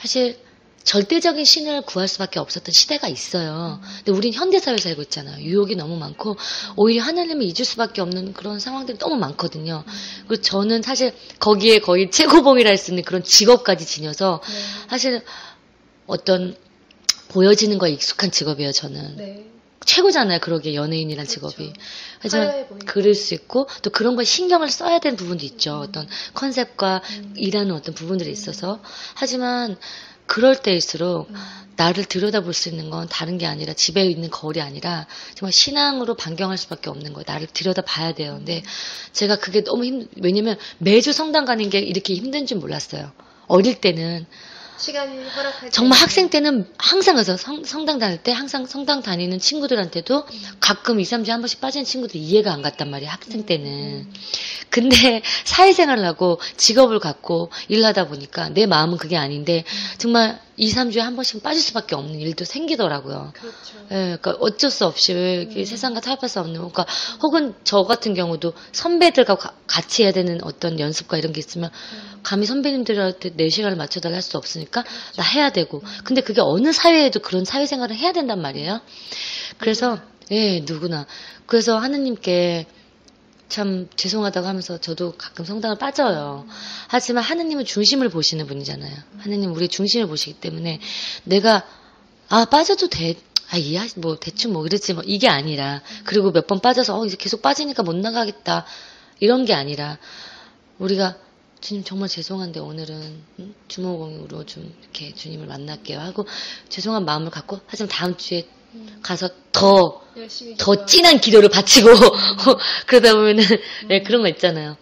사실 0.00 0.36
절대적인 0.84 1.44
신을 1.44 1.82
구할 1.82 2.08
수밖에 2.08 2.38
없었던 2.40 2.72
시대가 2.72 3.08
있어요. 3.08 3.80
근데 3.98 4.12
우린 4.12 4.32
현대사회에 4.32 4.78
살고 4.78 5.02
있잖아요. 5.02 5.42
유혹이 5.44 5.76
너무 5.76 5.96
많고 5.96 6.36
오히려 6.76 7.02
하나님을 7.02 7.42
잊을 7.44 7.64
수밖에 7.64 8.00
없는 8.00 8.32
그런 8.32 8.58
상황들이 8.60 8.98
너무 8.98 9.16
많거든요. 9.16 9.84
그리고 10.26 10.42
저는 10.42 10.82
사실 10.82 11.14
거기에 11.38 11.78
거의 11.78 12.10
최고봉이라 12.10 12.68
할 12.70 12.82
수 12.82 12.90
있는 12.90 13.04
그런 13.04 13.22
직업까지 13.22 13.86
지녀서 13.86 14.40
네. 14.44 14.88
사실 14.88 15.22
어떤 16.06 16.56
보여지는 17.28 17.78
거에 17.78 17.90
익숙한 17.92 18.30
직업이에요. 18.32 18.72
저는 18.72 19.16
네. 19.16 19.46
최고잖아요. 19.84 20.38
그러게 20.40 20.74
연예인이란 20.74 21.26
그렇죠. 21.26 21.48
직업이. 21.48 21.72
하지만. 22.20 22.66
그럴 22.86 23.14
수 23.14 23.34
있고 23.34 23.68
또 23.82 23.90
그런 23.90 24.16
걸 24.16 24.24
신경을 24.24 24.68
써야 24.68 24.98
되는 24.98 25.16
부분도 25.16 25.44
있죠. 25.46 25.78
어떤 25.78 26.08
컨셉과 26.34 27.02
음. 27.18 27.34
일하는 27.36 27.72
어떤 27.74 27.94
부분들이 27.94 28.30
있어서 28.30 28.80
하지만 29.14 29.76
그럴 30.32 30.56
때일수록 30.56 31.28
음. 31.28 31.36
나를 31.76 32.06
들여다볼 32.06 32.54
수 32.54 32.70
있는 32.70 32.88
건 32.88 33.06
다른 33.06 33.36
게 33.36 33.44
아니라 33.44 33.74
집에 33.74 34.02
있는 34.06 34.30
거울이 34.30 34.62
아니라 34.62 35.06
정말 35.34 35.52
신앙으로 35.52 36.14
반경할 36.14 36.56
수밖에 36.56 36.88
없는 36.88 37.12
거예요. 37.12 37.24
나를 37.26 37.48
들여다 37.48 37.82
봐야 37.82 38.14
돼요. 38.14 38.36
근데 38.38 38.62
제가 39.12 39.36
그게 39.36 39.62
너무 39.62 39.84
힘 39.84 40.08
왜냐면 40.22 40.56
매주 40.78 41.12
성당 41.12 41.44
가는 41.44 41.68
게 41.68 41.80
이렇게 41.80 42.14
힘든 42.14 42.46
줄 42.46 42.56
몰랐어요. 42.56 43.12
어릴 43.46 43.78
때는 43.78 44.24
시간이 44.82 45.24
허락할 45.28 45.70
정말 45.70 45.96
때 45.96 46.00
학생 46.02 46.28
때는 46.28 46.66
항상 46.76 47.14
그래서 47.14 47.36
성, 47.36 47.62
성당 47.62 48.00
다닐 48.00 48.18
때 48.18 48.32
항상 48.32 48.66
성당 48.66 49.00
다니는 49.00 49.38
친구들한테도 49.38 50.26
가끔 50.58 50.98
2, 50.98 51.04
3주에 51.04 51.28
한 51.28 51.40
번씩 51.40 51.60
빠지는 51.60 51.84
친구들 51.84 52.16
이해가 52.16 52.52
안 52.52 52.62
갔단 52.62 52.90
말이에요. 52.90 53.10
학생 53.12 53.46
때는. 53.46 54.10
근데 54.70 55.22
사회생활을 55.44 56.04
하고 56.04 56.40
직업을 56.56 56.98
갖고 56.98 57.50
일하다 57.68 58.08
보니까 58.08 58.48
내 58.48 58.66
마음은 58.66 58.98
그게 58.98 59.16
아닌데 59.16 59.62
정말 59.98 60.40
2, 60.56 60.68
3주에 60.70 60.98
한 60.98 61.16
번씩 61.16 61.42
빠질 61.42 61.62
수밖에 61.62 61.94
없는 61.94 62.18
일도 62.20 62.44
생기더라고요. 62.44 63.32
그렇죠. 63.34 63.56
예, 63.90 64.16
그러니까 64.20 64.32
어쩔 64.40 64.70
수 64.70 64.84
없이 64.86 65.12
이렇게 65.12 65.64
세상과 65.64 66.00
타협할 66.00 66.28
수 66.28 66.40
없는, 66.40 66.54
그러니까 66.56 66.86
혹은 67.22 67.54
저 67.64 67.82
같은 67.84 68.12
경우도 68.14 68.52
선배들과 68.72 69.36
가- 69.36 69.54
같이 69.66 70.02
해야 70.04 70.12
되는 70.12 70.42
어떤 70.44 70.78
연습과 70.78 71.16
이런 71.16 71.32
게 71.32 71.38
있으면 71.38 71.70
감히 72.22 72.44
선배님들한테 72.46 73.30
내 73.36 73.48
시간을 73.48 73.76
맞춰달라 73.76 74.14
할 74.16 74.22
수 74.22 74.36
없으니까 74.36 74.84
나 75.16 75.22
해야 75.24 75.50
되고, 75.50 75.82
근데 76.04 76.20
그게 76.20 76.40
어느 76.40 76.72
사회에도 76.72 77.20
그런 77.20 77.44
사회생활을 77.44 77.96
해야 77.96 78.12
된단 78.12 78.40
말이에요. 78.42 78.80
그래서 79.58 79.98
예, 80.30 80.60
누구나. 80.60 81.06
그래서 81.46 81.78
하느님께 81.78 82.66
참 83.52 83.86
죄송하다고 83.96 84.46
하면서 84.46 84.78
저도 84.78 85.12
가끔 85.18 85.44
성당을 85.44 85.76
빠져요. 85.76 86.46
하지만 86.88 87.22
하느님은 87.22 87.66
중심을 87.66 88.08
보시는 88.08 88.46
분이잖아요. 88.46 88.96
하느님 89.18 89.52
우리 89.52 89.68
중심을 89.68 90.06
보시기 90.06 90.40
때문에 90.40 90.80
내가 91.24 91.62
아 92.30 92.46
빠져도 92.46 92.88
돼. 92.88 93.14
아 93.50 93.58
이해 93.58 93.86
뭐 93.96 94.16
대충 94.18 94.54
뭐 94.54 94.64
이랬지 94.64 94.94
뭐 94.94 95.02
이게 95.06 95.28
아니라 95.28 95.82
그리고 96.04 96.32
몇 96.32 96.46
번 96.46 96.60
빠져서 96.60 96.98
어 96.98 97.04
이제 97.04 97.16
계속 97.18 97.42
빠지니까 97.42 97.82
못 97.82 97.94
나가겠다 97.94 98.64
이런 99.20 99.44
게 99.44 99.52
아니라 99.52 99.98
우리가 100.78 101.16
주님 101.60 101.84
정말 101.84 102.08
죄송한데 102.08 102.58
오늘은 102.60 103.22
음, 103.38 103.54
주모공으로 103.68 104.46
좀 104.46 104.74
이렇게 104.80 105.14
주님을 105.14 105.46
만날게요 105.46 106.00
하고 106.00 106.26
죄송한 106.70 107.04
마음을 107.04 107.30
갖고 107.30 107.60
하지만 107.66 107.90
다음 107.90 108.16
주에 108.16 108.48
가서 109.02 109.28
더 109.52 110.02
더. 110.58 110.86
진한 110.86 111.18
기도를 111.20 111.48
바치고 111.48 111.88
그러다 112.86 113.14
보면은 113.14 113.44
네, 113.88 114.02
그런 114.02 114.22
거 114.22 114.28
있잖아요. 114.28 114.76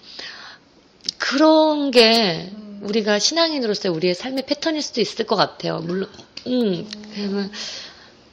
그런 1.18 1.90
게 1.90 2.50
음. 2.52 2.80
우리가 2.82 3.18
신앙인으로서 3.18 3.90
우리의 3.92 4.14
삶의 4.14 4.46
패턴일 4.46 4.82
수도 4.82 5.00
있을 5.00 5.26
것 5.26 5.36
같아요. 5.36 5.78
물론, 5.80 6.08
음, 6.46 6.88
그러면 7.14 7.52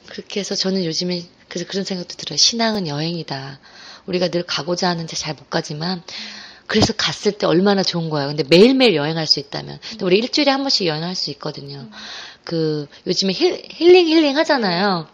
그렇게 0.06 0.40
해서 0.40 0.54
저는 0.54 0.84
요즘에 0.84 1.22
그래서 1.48 1.66
그런 1.68 1.84
생각도 1.84 2.14
들어요. 2.16 2.36
신앙은 2.36 2.88
여행이다. 2.88 3.60
우리가 4.06 4.28
늘 4.28 4.42
가고자 4.42 4.88
하는데 4.88 5.14
잘 5.16 5.34
못 5.34 5.50
가지만 5.50 6.02
그래서 6.66 6.92
갔을 6.92 7.32
때 7.32 7.46
얼마나 7.46 7.82
좋은 7.82 8.10
거예요. 8.10 8.28
근데 8.28 8.42
매일매일 8.48 8.94
여행할 8.94 9.26
수 9.26 9.38
있다면. 9.40 9.78
근데 9.90 10.04
우리 10.04 10.18
일주일에 10.18 10.50
한 10.50 10.60
번씩 10.62 10.86
여행할 10.86 11.14
수 11.14 11.30
있거든요. 11.32 11.88
그 12.44 12.86
요즘에 13.06 13.32
힐, 13.32 13.62
힐링 13.70 14.08
힐링 14.08 14.36
하잖아요. 14.38 15.08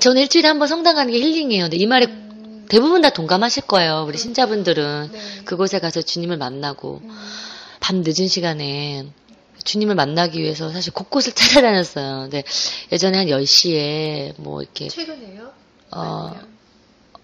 저는 0.00 0.22
일주일에 0.22 0.48
한 0.48 0.58
번 0.58 0.68
성당 0.68 0.96
가는 0.96 1.12
게 1.12 1.18
힐링이에요. 1.20 1.64
근데 1.64 1.76
이 1.76 1.86
말에 1.86 2.06
음, 2.06 2.66
대부분 2.68 3.00
다 3.02 3.10
동감하실 3.10 3.64
거예요. 3.64 4.04
우리 4.08 4.18
신자분들은 4.18 5.10
네. 5.12 5.20
그곳에 5.44 5.78
가서 5.78 6.02
주님을 6.02 6.36
만나고 6.36 7.00
음, 7.02 7.10
밤 7.80 8.02
늦은 8.04 8.26
시간에 8.28 9.06
주님을 9.64 9.94
만나기 9.94 10.40
위해서 10.42 10.70
사실 10.70 10.92
곳곳을 10.92 11.32
찾아다녔어요. 11.34 12.22
근데 12.22 12.42
예전에 12.92 13.18
한 13.18 13.26
10시에 13.28 14.34
뭐 14.38 14.62
이렇게 14.62 14.88
최근에요? 14.88 15.52
어 15.92 16.00
아니면- 16.32 16.54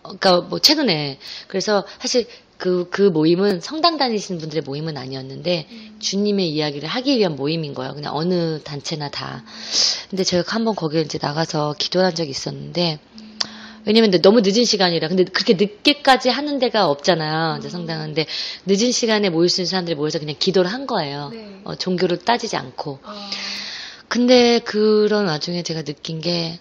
그러니까 0.03 0.41
뭐 0.43 0.59
최근에 0.59 1.19
그래서 1.49 1.85
사실 2.01 2.27
그, 2.61 2.89
그 2.91 3.03
모임은 3.03 3.63
성당 3.63 3.97
다니시는 3.97 4.39
분들의 4.39 4.63
모임은 4.65 4.99
아니었는데 4.99 5.67
음. 5.71 5.97
주님의 5.99 6.51
이야기를 6.51 6.87
하기 6.87 7.19
위한 7.19 7.35
모임인 7.35 7.73
거예요. 7.73 7.95
그냥 7.95 8.15
어느 8.15 8.61
단체나 8.63 9.09
다. 9.09 9.43
근데 10.11 10.25
제가 10.25 10.45
한번 10.55 10.77
거기에 10.77 11.01
이제 11.01 11.19
나가서 11.21 11.75
기도한 11.79 12.15
적이 12.15 12.31
있었는데 12.31 13.01
왜냐면 13.87 14.11
근데 14.11 14.21
너무 14.21 14.43
늦은 14.43 14.65
시간이라 14.65 15.09
근데 15.09 15.25
그렇게 15.25 15.55
늦게까지 15.55 16.29
하는 16.29 16.59
데가 16.59 16.89
없잖아요. 16.91 17.57
이제 17.59 17.71
성당은 17.71 18.09
근데 18.09 18.27
늦은 18.67 18.93
시간에 18.93 19.31
모일 19.31 19.49
수 19.49 19.63
있는 19.63 19.71
사람들이 19.71 19.97
모여서 19.97 20.19
그냥 20.19 20.37
기도를 20.39 20.71
한 20.71 20.87
거예요. 20.87 21.31
네. 21.33 21.61
어, 21.65 21.75
종교를 21.75 22.19
따지지 22.19 22.57
않고. 22.57 22.99
아, 23.03 23.31
근데 24.09 24.59
그런 24.59 25.29
와중에 25.29 25.63
제가 25.63 25.83
느낀 25.83 26.21
게, 26.21 26.59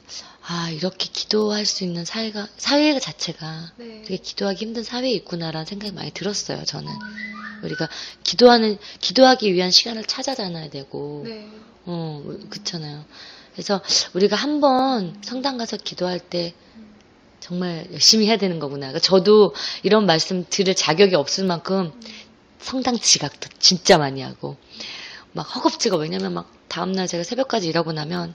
아, 0.52 0.72
이렇게 0.72 1.08
기도할 1.14 1.64
수 1.64 1.84
있는 1.84 2.06
사회가, 2.06 2.48
사회 2.58 3.00
자체가 3.00 3.72
네. 3.76 4.02
되게 4.04 4.18
기도하기 4.18 4.66
힘든 4.66 4.84
사회에 4.84 5.12
있구나라는 5.12 5.68
생각이 5.68 5.94
많이 5.94 6.10
들었어요, 6.10 6.66
저는. 6.66 6.92
우리가 7.62 7.88
기도하는, 8.24 8.80
기도하기 9.00 9.54
위한 9.54 9.70
시간을 9.70 10.06
찾아다녀야 10.06 10.72
되고, 10.72 11.22
네. 11.24 11.48
어, 11.86 12.24
그렇잖아요. 12.50 13.06
그래서 13.54 13.80
우리가 14.14 14.36
한번 14.36 15.16
성당 15.22 15.60
가서 15.60 15.78
기도할 15.78 16.20
때 16.20 16.56
정말 17.40 17.88
열심히 17.92 18.26
해야 18.26 18.38
되는 18.38 18.58
거구나. 18.58 18.88
그러니까 18.88 19.02
저도 19.02 19.54
이런 19.84 20.08
말씀 20.08 20.48
들을 20.50 20.74
자격이 20.74 21.14
없을 21.14 21.46
만큼 21.46 21.92
성당 22.60 22.98
지각도 22.98 23.50
진짜 23.60 24.00
많이 24.00 24.24
하고, 24.24 24.58
막 25.32 25.44
허겁지겁, 25.44 26.02
왜냐면 26.02 26.34
막 26.34 26.52
다음날 26.70 27.08
제가 27.08 27.24
새벽까지 27.24 27.68
일하고 27.68 27.92
나면 27.92 28.34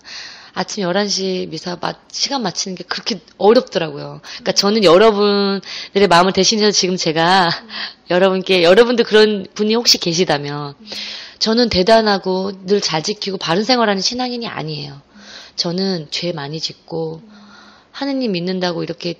아침 0.53 0.85
11시 0.85 1.49
미사 1.49 1.77
마- 1.81 1.95
시간 2.13 2.43
맞추는 2.43 2.75
게 2.77 2.85
그렇게 2.85 3.21
어렵더라고요. 3.39 4.21
그러니까 4.23 4.53
저는 4.53 4.85
여러분들의 4.85 6.07
마음을 6.09 6.33
대신해서 6.33 6.71
지금 6.71 6.97
제가 6.97 7.49
여러분께, 8.11 8.63
여러분도 8.63 9.05
그런 9.05 9.47
분이 9.55 9.75
혹시 9.75 9.99
계시다면 9.99 10.75
저는 11.39 11.69
대단하고 11.71 12.53
늘 12.67 12.81
잘 12.81 13.03
지키고 13.03 13.39
바른 13.39 13.65
생활하는 13.65 14.01
신앙인이 14.03 14.47
아니에요. 14.47 15.01
저는 15.57 16.09
죄 16.11 16.33
많이 16.33 16.61
짓고 16.61 17.23
하느님 17.93 18.33
믿는다고 18.33 18.83
이렇게 18.83 19.15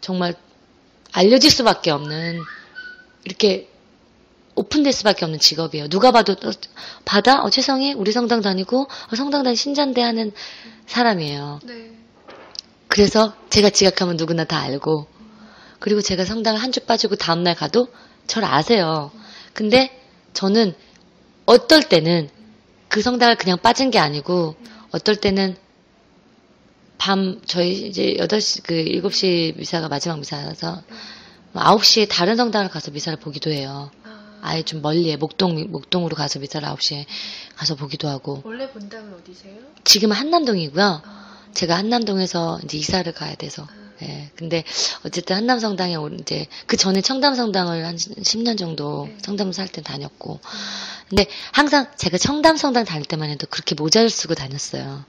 정말 0.00 0.34
알려질 1.12 1.50
수밖에 1.50 1.90
없는 1.90 2.38
이렇게 3.24 3.69
오픈될 4.54 4.92
수밖에 4.92 5.24
없는 5.24 5.38
직업이에요. 5.38 5.88
누가 5.88 6.10
봐도 6.10 6.32
어, 6.32 6.50
받아? 7.04 7.42
어, 7.42 7.50
최성희 7.50 7.94
우리 7.94 8.12
성당 8.12 8.40
다니고 8.40 8.82
어, 8.82 9.16
성당 9.16 9.42
다니 9.42 9.56
신자인데 9.56 10.02
하는 10.02 10.32
사람이에요. 10.86 11.60
네. 11.64 11.92
그래서 12.88 13.34
제가 13.50 13.70
지각하면 13.70 14.16
누구나 14.16 14.44
다 14.44 14.58
알고 14.58 15.06
그리고 15.78 16.00
제가 16.02 16.24
성당을 16.24 16.60
한 16.60 16.72
주 16.72 16.80
빠지고 16.80 17.16
다음날 17.16 17.54
가도 17.54 17.88
저를 18.26 18.46
아세요. 18.48 19.10
근데 19.54 19.90
저는 20.34 20.74
어떨 21.46 21.82
때는 21.82 22.28
그 22.88 23.02
성당을 23.02 23.36
그냥 23.36 23.58
빠진 23.58 23.90
게 23.90 23.98
아니고 23.98 24.56
어떨 24.90 25.16
때는 25.16 25.56
밤 26.98 27.40
저희 27.46 27.86
이제 27.88 28.14
8시 28.18 28.62
그 28.64 28.74
7시 28.74 29.56
미사가 29.56 29.88
마지막 29.88 30.18
미사라서 30.18 30.82
9시에 31.54 32.08
다른 32.08 32.36
성당을 32.36 32.68
가서 32.68 32.90
미사를 32.90 33.18
보기도 33.18 33.50
해요. 33.50 33.90
아, 34.42 34.50
아예 34.50 34.62
좀 34.62 34.82
멀리에 34.82 35.16
목동 35.16 35.70
목동으로 35.70 36.16
가서 36.16 36.38
미사를 36.38 36.66
9시에 36.68 37.04
가서 37.56 37.74
보기도 37.74 38.08
하고 38.08 38.42
원래 38.44 38.68
본당은 38.70 39.14
어디세요? 39.14 39.54
지금은 39.84 40.16
한남동이고요. 40.16 41.02
아, 41.04 41.38
제가 41.52 41.76
한남동에서 41.76 42.60
이제 42.64 42.78
이사를 42.78 43.10
가야 43.12 43.34
돼서. 43.34 43.66
예. 44.02 44.30
근데 44.34 44.64
어쨌든 45.04 45.36
한남성당에 45.36 45.94
오- 45.96 46.08
이제 46.08 46.46
그 46.66 46.78
전에 46.78 47.02
청담성당을 47.02 47.84
한 47.84 47.96
10년 47.96 48.56
정도 48.56 49.06
네. 49.06 49.18
청담 49.20 49.52
살 49.52 49.68
때 49.68 49.82
다녔고. 49.82 50.40
근데 51.10 51.26
항상 51.52 51.86
제가 51.98 52.16
청담성당 52.16 52.86
다닐 52.86 53.04
때만 53.04 53.28
해도 53.28 53.46
그렇게 53.50 53.74
모자를 53.74 54.08
쓰고 54.08 54.34
다녔어요. 54.34 55.04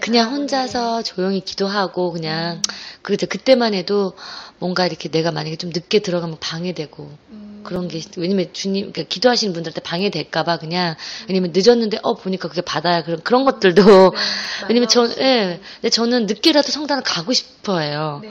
그냥 0.00 0.30
혼자서 0.32 1.02
조용히 1.02 1.40
기도하고 1.40 2.12
그냥 2.12 2.62
그래서 3.02 3.26
그때만 3.26 3.74
해도 3.74 4.14
뭔가 4.58 4.86
이렇게 4.86 5.08
내가 5.08 5.30
만약에 5.32 5.56
좀 5.56 5.70
늦게 5.70 6.00
들어가면 6.00 6.38
방해되고 6.40 7.08
게- 7.08 7.14
음, 7.30 7.60
그런 7.64 7.88
게 7.88 8.00
왜냐면 8.16 8.48
주님 8.52 8.92
그러니까 8.92 9.02
기도하시는 9.08 9.52
분들한테 9.52 9.80
방해될까봐 9.82 10.58
그냥 10.58 10.96
왜냐면 11.28 11.52
늦었는데 11.54 11.98
어 12.02 12.14
보니까 12.14 12.48
그게 12.48 12.60
받아야 12.60 13.02
그런 13.04 13.22
그런 13.22 13.44
것들도 13.44 13.82
네, 13.84 14.18
왜냐면 14.68 14.88
저 14.88 15.06
예. 15.18 15.60
근데 15.80 15.90
저는 15.90 16.26
늦게라도 16.26 16.70
성당을 16.72 17.02
가고 17.02 17.32
싶어해요. 17.32 18.20
네. 18.22 18.30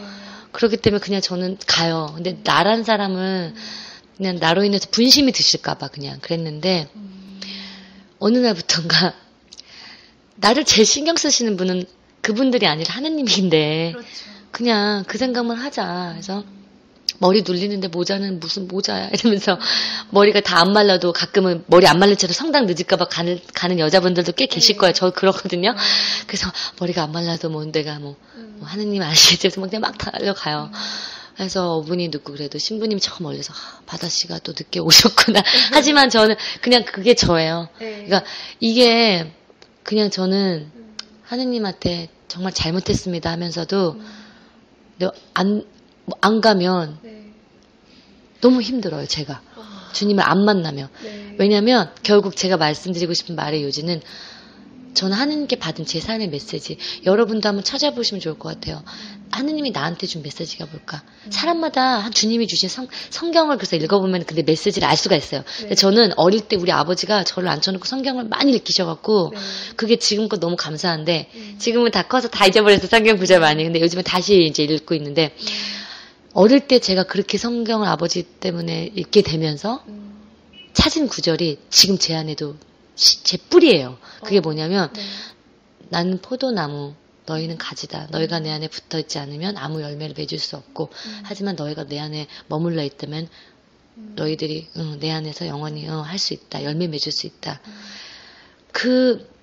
그렇기 0.52 0.78
때문에 0.78 1.00
그냥 1.02 1.22
저는 1.22 1.58
가요. 1.68 2.12
근데 2.16 2.40
나란 2.44 2.84
사람은 2.84 3.54
그냥 4.18 4.38
나로 4.40 4.64
인해서 4.64 4.88
분심이 4.90 5.32
드실까봐 5.32 5.90
그냥 5.90 6.18
그랬는데 6.22 6.88
음. 6.96 7.40
어느 8.20 8.38
날부턴가 8.40 9.14
나를 10.38 10.66
제일 10.66 10.86
신경 10.86 11.16
쓰시는 11.16 11.58
분은 11.58 11.86
그분들이 12.22 12.68
아니라 12.68 12.94
하느님인데 12.96 13.92
그렇죠. 13.94 14.08
그냥 14.52 15.04
그 15.08 15.18
생각만 15.18 15.58
하자. 15.58 16.10
그래서 16.14 16.44
머리 17.20 17.42
눌리는데 17.42 17.88
모자는 17.88 18.40
무슨 18.40 18.68
모자야 18.68 19.10
이러면서 19.14 19.58
머리가 20.12 20.42
다 20.42 20.58
안 20.58 20.74
말라도 20.74 21.14
가끔은 21.14 21.64
머리 21.68 21.88
안 21.88 22.00
말린 22.00 22.18
채로 22.18 22.34
성당 22.34 22.66
늦을까봐 22.66 23.06
가는 23.10 23.40
가는 23.54 23.80
여자분들도 23.80 24.32
꽤 24.34 24.46
계실 24.48 24.76
네. 24.76 24.80
거예요. 24.80 24.94
저 24.94 25.12
그렇거든요. 25.12 25.76
그래서 26.28 26.52
머리가 26.80 27.04
안 27.04 27.12
말라도 27.12 27.50
뭐 27.50 27.64
내가 27.66 28.00
뭐, 28.00 28.16
음. 28.36 28.56
뭐 28.60 28.68
하느님 28.68 29.02
아시겠지? 29.02 29.50
그래서 29.50 29.62
막 29.62 29.70
그냥 29.70 29.82
막 29.82 29.98
달려가요. 29.98 30.72
그래서 31.36 31.76
어분이 31.76 32.08
늦고 32.10 32.34
그래도 32.34 32.58
신부님 32.58 32.98
저 33.00 33.16
멀리서 33.20 33.54
아, 33.54 33.82
바다 33.86 34.10
씨가 34.10 34.40
또 34.40 34.54
늦게 34.54 34.80
오셨구나. 34.80 35.44
하지만 35.72 36.10
저는 36.10 36.36
그냥 36.62 36.84
그게 36.84 37.14
저예요. 37.14 37.70
네. 37.80 38.06
그러니까 38.06 38.24
이게 38.60 39.32
그냥 39.88 40.10
저는 40.10 40.70
하느님한테 41.24 42.10
정말 42.28 42.52
잘못했습니다 42.52 43.32
하면서도 43.32 43.92
음. 43.94 44.06
너 44.98 45.14
안, 45.34 45.66
뭐안 46.04 46.42
가면 46.42 47.00
네. 47.02 47.32
너무 48.42 48.62
힘들어요, 48.62 49.06
제가. 49.06 49.42
아, 49.56 49.90
주님을 49.94 50.22
안 50.28 50.44
만나면. 50.44 50.90
네. 51.02 51.36
왜냐면 51.40 51.90
결국 52.04 52.36
제가 52.36 52.58
말씀드리고 52.58 53.14
싶은 53.14 53.36
말의 53.38 53.64
요지는 53.64 54.02
저는 54.94 55.16
하느님께 55.16 55.56
받은 55.56 55.86
제 55.86 56.02
삶의 56.02 56.32
메시지. 56.32 56.78
여러분도 57.06 57.48
한번 57.48 57.64
찾아보시면 57.64 58.20
좋을 58.20 58.38
것 58.38 58.50
같아요. 58.50 58.84
하느님이 59.32 59.72
나한테 59.72 60.08
준 60.08 60.22
메시지가 60.24 60.66
뭘까? 60.68 61.04
사람마다 61.30 62.00
한 62.00 62.12
주님이 62.12 62.48
주신 62.48 62.70
성, 62.70 62.88
성경을 63.10 63.58
그래서 63.58 63.76
읽어보면 63.76 64.26
근데 64.26 64.42
메시지를 64.44 64.88
알 64.88 64.96
수가 64.98 65.16
있어요. 65.16 65.44
근데 65.58 65.70
네. 65.70 65.76
저는 65.76 66.12
어릴 66.18 66.42
때 66.42 66.56
우리 66.56 66.72
아버지가 66.72 67.24
저를 67.24 67.50
앉혀놓고 67.50 67.86
성경을 67.86 68.26
많이 68.26 68.54
읽히셔갖고 68.54 69.32
네. 69.34 69.40
그게 69.76 69.98
지금껏 69.98 70.40
너무 70.40 70.56
감사한데 70.56 71.30
음. 71.36 71.56
지금은 71.60 71.92
다 71.92 72.04
커서 72.04 72.28
다 72.30 72.46
잊어버려서 72.46 72.88
성경 72.88 73.18
구절 73.18 73.40
많이 73.40 73.64
근데 73.64 73.82
요즘에 73.82 74.02
다시 74.04 74.44
이제 74.46 74.64
읽고 74.64 74.96
있는데 74.96 75.36
어릴 76.34 76.68
때 76.68 76.80
제가 76.80 77.04
그렇게 77.04 77.38
성경을 77.38 77.88
아버지 77.88 78.24
때문에 78.24 78.92
읽게 78.96 79.22
되면서 79.24 79.84
음. 79.88 80.16
찾은 80.74 81.08
구절이 81.08 81.60
지금 81.70 81.98
제 81.98 82.16
안에도 82.16 82.56
시- 82.96 83.24
제 83.24 83.38
뿌리예요. 83.38 83.98
그게 84.24 84.38
어. 84.38 84.42
뭐냐면 84.42 84.90
네. 84.94 85.02
나는 85.90 86.20
포도나무 86.22 86.94
너희는 87.28 87.58
가지다. 87.58 88.08
너희가 88.10 88.40
내 88.40 88.52
안에 88.52 88.68
붙어 88.68 88.98
있지 88.98 89.20
않으면 89.20 89.58
아무 89.58 89.82
열매를 89.82 90.16
맺을 90.18 90.40
수 90.40 90.56
없고 90.56 90.90
음. 90.92 91.20
하지만 91.24 91.56
너희가 91.56 91.86
내 91.86 92.00
안에 92.00 92.28
머물러 92.48 92.84
있다면 92.84 93.28
음. 93.98 94.14
너희들이 94.16 94.70
응, 94.78 95.00
내 95.00 95.12
안에서 95.12 95.46
영원히 95.46 95.86
할수 95.86 96.34
있다. 96.34 96.64
열매 96.64 96.88
맺을 96.88 97.12
수 97.12 97.28
있다. 97.28 97.62
음. 97.68 97.74
그 98.72 99.38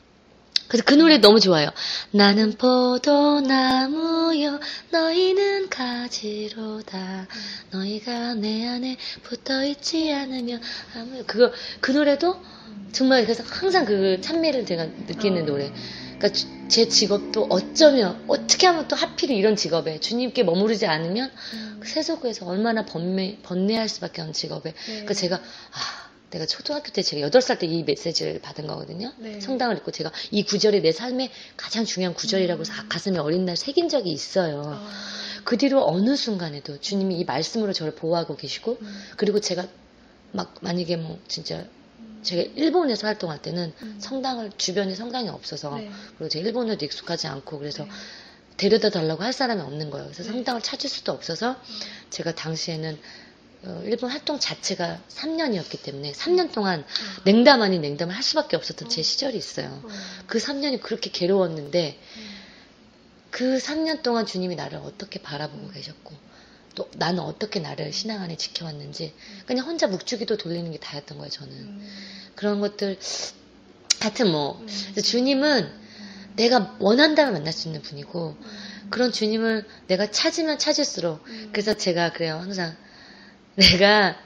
그래서 0.67 0.83
그 0.87 0.95
노래 0.95 1.19
너무 1.19 1.41
좋아요. 1.41 1.69
나는 2.11 2.57
포도나무요, 2.57 4.61
너희는 4.91 5.69
가지로다. 5.69 7.27
너희가 7.71 8.35
내 8.35 8.67
안에 8.67 8.97
붙어 9.23 9.63
있지 9.65 10.11
않으면 10.13 10.63
아무 10.97 11.23
그거 11.27 11.53
그 11.81 11.93
노래도 11.93 12.41
정말 12.93 13.25
그래서 13.25 13.45
항상 13.47 13.85
그 13.85 14.21
찬미를 14.23 14.65
제가 14.65 14.87
느끼는 15.07 15.43
어. 15.43 15.47
노래. 15.47 15.73
그러니까 16.25 16.33
주- 16.33 16.47
제 16.69 16.89
직업도 16.89 17.49
어쩌면 17.51 18.25
어떻게 18.29 18.67
하면 18.67 18.89
또 18.89 18.97
하필 18.97 19.31
이런 19.31 19.57
직업에 19.57 20.01
주님께 20.01 20.43
머무르지 20.43 20.87
않으면 20.87 21.31
음. 21.53 21.81
세속에서 21.85 22.47
얼마나 22.47 22.85
번뇌 22.87 23.39
번뇌할 23.43 23.89
수밖에 23.91 24.23
없는 24.23 24.33
직업에. 24.33 24.71
네. 24.73 24.77
그러니까 24.87 25.13
제가 25.15 25.37
아 25.37 26.11
내가 26.31 26.47
초등학교 26.47 26.91
때 26.91 27.03
제가 27.03 27.29
8살 27.29 27.59
때 27.59 27.67
이 27.67 27.83
메시지를 27.85 28.41
받은 28.41 28.67
거거든요. 28.67 29.13
네. 29.19 29.39
성당을 29.41 29.77
읽고 29.79 29.91
제가 29.93 30.11
이 30.31 30.43
구절이 30.45 30.81
내 30.81 30.93
삶의 30.93 31.31
가장 31.59 31.85
중요한 31.85 32.15
구절이라고 32.15 32.63
해서 32.63 32.73
가- 32.73 32.87
가슴에 32.89 33.19
어린 33.19 33.45
날 33.45 33.57
새긴 33.57 33.89
적이 33.91 34.11
있어요. 34.11 34.63
아, 34.65 34.89
그 35.45 35.59
뒤로 35.59 35.87
어느 35.87 36.17
순간에도 36.17 36.81
주님이 36.81 37.19
이 37.19 37.25
말씀으로 37.25 37.73
저를 37.75 37.95
보호하고 37.95 38.37
계시고 38.37 38.79
음. 38.81 39.03
그리고 39.19 39.41
제가 39.41 39.67
막 40.33 40.55
만약에 40.63 40.97
뭐 40.97 41.19
진짜 41.29 41.65
제가 42.25 42.43
일본에서 42.57 43.07
활동할 43.07 43.41
때는 43.41 43.73
음. 43.83 43.97
성당을 44.01 44.53
주변에 44.57 44.95
성당이 44.95 45.29
없어서 45.29 45.77
네. 45.77 45.91
그리고 46.17 46.29
제가 46.29 46.47
일본어도 46.47 46.85
익숙하지 46.85 47.27
않고 47.27 47.59
그래서 47.59 47.85
네. 47.85 47.91
데려다 48.57 48.91
달라고 48.91 49.23
할 49.23 49.33
사람이 49.33 49.61
없는 49.61 49.91
거예요. 49.91 50.07
그래서 50.07 50.23
네. 50.23 50.31
성당을 50.31 50.63
찾을 50.63 50.89
수도 50.89 51.13
없어서 51.13 51.57
제가 52.11 52.35
당시에는 52.35 52.99
어, 53.67 53.83
일본 53.85 54.11
활동 54.11 54.39
자체가 54.39 55.01
3년이었기 55.09 55.83
때문에 55.83 56.13
3년 56.13 56.53
동안 56.53 56.85
냉담 57.25 57.63
아닌 57.63 57.81
냉담을 57.81 58.15
할 58.15 58.23
수밖에 58.23 58.57
없었던 58.57 58.89
제 58.91 59.03
시절이 59.03 59.37
있어요. 59.37 59.81
어. 59.83 59.89
그 60.27 60.39
3년이 60.39 60.81
그렇게 60.81 61.11
괴로웠는데 61.11 61.99
그 63.31 63.59
3년 63.59 64.03
동안 64.03 64.27
주님이 64.27 64.55
나를 64.55 64.79
어떻게 64.79 65.21
바라보고 65.21 65.71
계셨고 65.71 66.15
또 66.75 66.89
나는 66.97 67.21
어떻게 67.21 67.61
나를 67.61 67.93
신앙 67.93 68.21
안에 68.21 68.37
지켜왔는지 68.37 69.13
그냥 69.47 69.67
혼자 69.67 69.87
묵주기도 69.87 70.37
돌리는 70.37 70.71
게 70.73 70.79
다였던 70.79 71.19
거예요 71.19 71.31
저는 71.31 71.53
음. 71.53 71.89
그런 72.35 72.61
것들 72.61 72.99
하여튼 74.01 74.31
뭐 74.31 74.61
음. 74.61 75.03
주님은 75.03 75.71
내가 76.37 76.77
원한다면 76.81 77.33
만날 77.35 77.53
수 77.53 77.69
있는 77.69 77.83
분이고 77.83 78.37
그런 78.91 79.13
주님을 79.13 79.65
내가 79.87 80.11
찾으면 80.11 80.59
찾을수록 80.59 81.25
음. 81.27 81.51
그래서 81.53 81.75
제가 81.75 82.13
그래요 82.13 82.35
항상 82.35 82.77
내가 83.55 84.17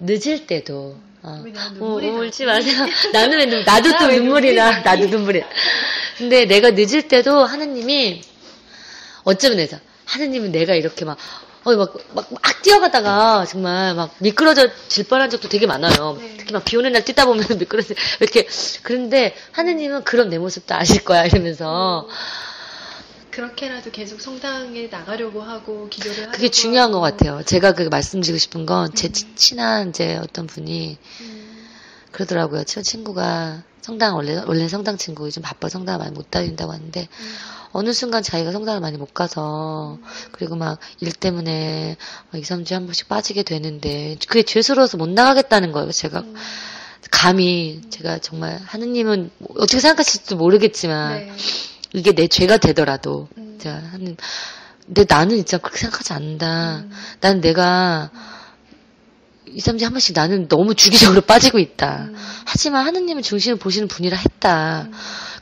늦을 0.00 0.46
때도 0.46 0.98
어, 1.20 1.44
어, 1.80 1.84
울지? 1.96 2.44
마세요. 2.44 2.86
나는 3.12 3.38
왜 3.38 3.46
눈, 3.46 3.64
나도 3.64 3.98
또왜 3.98 4.20
눈물이 4.20 4.54
나. 4.54 4.80
나도 4.82 5.06
눈물이. 5.06 5.40
나. 5.40 5.48
근데 6.16 6.44
내가 6.44 6.70
늦을 6.70 7.08
때도 7.08 7.44
하느님이 7.44 8.22
어쩌면 9.24 9.56
내서 9.56 9.78
하느님은 10.08 10.52
내가 10.52 10.74
이렇게 10.74 11.04
막 11.04 11.16
어, 11.64 11.74
막, 11.76 11.92
막, 12.14 12.26
막 12.30 12.62
뛰어가다가 12.62 13.44
정말 13.44 13.94
막 13.94 14.14
미끄러져 14.18 14.68
질 14.88 15.04
뻔한 15.06 15.28
적도 15.28 15.48
되게 15.48 15.66
많아요. 15.66 16.16
네. 16.18 16.36
특히 16.38 16.52
막 16.52 16.64
비 16.64 16.76
오는 16.76 16.92
날 16.92 17.04
뛰다 17.04 17.26
보면 17.26 17.44
미끄러져. 17.58 17.94
이렇게. 18.20 18.46
그런데 18.82 19.34
하느님은 19.52 20.04
그런 20.04 20.30
내 20.30 20.38
모습도 20.38 20.74
아실 20.74 21.04
거야. 21.04 21.24
이러면서. 21.26 22.08
그렇게라도 23.30 23.90
계속 23.90 24.20
성당에 24.20 24.88
나가려고 24.90 25.42
하고 25.42 25.88
기도를 25.88 26.22
하고 26.24 26.32
그게 26.32 26.48
중요한 26.50 26.90
것 26.90 27.00
같아요. 27.00 27.42
제가 27.44 27.72
그 27.72 27.82
말씀드리고 27.82 28.38
싶은 28.38 28.66
건 28.66 28.90
제 28.94 29.10
친한 29.12 29.90
이제 29.90 30.16
어떤 30.22 30.46
분이 30.46 30.96
음. 31.20 31.68
그러더라고요. 32.12 32.64
저 32.64 32.82
친구가 32.82 33.62
성당 33.82 34.16
원래 34.16 34.42
원래 34.46 34.66
성당 34.68 34.96
친구 34.96 35.30
좀 35.30 35.42
바빠 35.42 35.68
성당 35.68 35.98
많이 35.98 36.10
못 36.12 36.30
다닌다고 36.30 36.72
하는데 36.72 37.00
음. 37.20 37.34
어느 37.72 37.92
순간 37.92 38.22
자기가 38.22 38.52
성당을 38.52 38.80
많이 38.80 38.96
못 38.96 39.12
가서 39.14 39.98
그리고 40.32 40.56
막 40.56 40.78
일 41.00 41.12
때문에 41.12 41.96
2, 42.34 42.40
3주에 42.40 42.72
한 42.72 42.86
번씩 42.86 43.08
빠지게 43.08 43.42
되는데 43.44 44.16
그게 44.26 44.42
죄스러워서 44.42 44.96
못 44.96 45.08
나가겠다는 45.08 45.72
거예요. 45.72 45.90
제가 45.92 46.20
음. 46.20 46.34
감히 47.10 47.80
제가 47.90 48.18
정말 48.18 48.58
하느님은 48.66 49.30
뭐 49.38 49.48
어떻게 49.58 49.80
생각하실지도 49.80 50.36
모르겠지만 50.36 51.18
네. 51.18 51.32
이게 51.92 52.12
내 52.12 52.26
죄가 52.26 52.56
되더라도 52.58 53.28
음. 53.38 53.58
제가 53.60 53.76
하는 53.76 54.16
근데 54.86 55.04
나는 55.08 55.36
진짜 55.36 55.58
그렇게 55.58 55.78
생각하지 55.78 56.12
않는다. 56.14 56.78
음. 56.78 56.90
난 57.20 57.40
내가 57.40 58.10
2, 59.46 59.58
3주에 59.60 59.84
한 59.84 59.92
번씩 59.92 60.14
나는 60.16 60.48
너무 60.48 60.74
주기적으로 60.74 61.20
빠지고 61.26 61.58
있다. 61.58 62.06
음. 62.08 62.16
하지만 62.44 62.86
하느님은 62.86 63.22
중심을 63.22 63.58
보시는 63.58 63.86
분이라 63.88 64.16
했다. 64.16 64.82
음. 64.88 64.92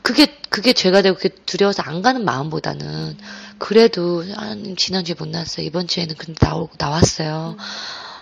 그게 0.07 0.37
그게 0.47 0.71
죄가 0.71 1.01
되고 1.01 1.17
그게 1.17 1.27
두려워서 1.45 1.83
안 1.83 2.01
가는 2.01 2.23
마음보다는 2.23 3.17
그래도 3.57 4.23
하나님 4.35 4.77
지난주에 4.77 5.15
못 5.19 5.27
나왔어요. 5.27 5.65
이번 5.65 5.89
주에는 5.89 6.15
근데 6.15 6.45
나오고 6.45 6.75
나왔어요. 6.77 7.57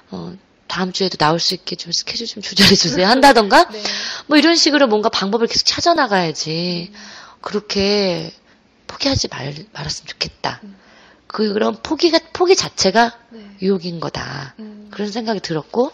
어, 0.10 0.34
다음 0.66 0.92
주에도 0.94 1.16
나올 1.18 1.40
수 1.40 1.54
있게 1.54 1.76
좀 1.76 1.92
스케줄 1.92 2.26
좀 2.26 2.42
조절해 2.42 2.74
주세요. 2.74 3.06
한다던가 3.06 3.70
네. 3.70 3.84
뭐 4.26 4.40
이런 4.40 4.56
식으로 4.56 4.88
뭔가 4.88 5.10
방법을 5.10 5.46
계속 5.46 5.66
찾아 5.66 5.94
나가야지. 5.94 6.92
그렇게 7.42 8.34
포기하지 8.88 9.28
말, 9.28 9.54
말았으면 9.72 10.08
좋겠다. 10.08 10.62
음. 10.64 10.76
그 11.28 11.54
그런 11.54 11.78
포기가 11.84 12.18
포기 12.34 12.56
자체가 12.56 13.16
네. 13.30 13.46
유혹인 13.62 14.00
거다. 14.00 14.56
음. 14.58 14.88
그런 14.90 15.12
생각이 15.12 15.40
들었고 15.40 15.92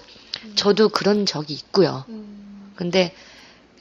저도 0.56 0.88
그런 0.88 1.25
적이 1.25 1.54
있고요. 1.56 2.06
음. 2.08 2.71
근데 2.77 3.13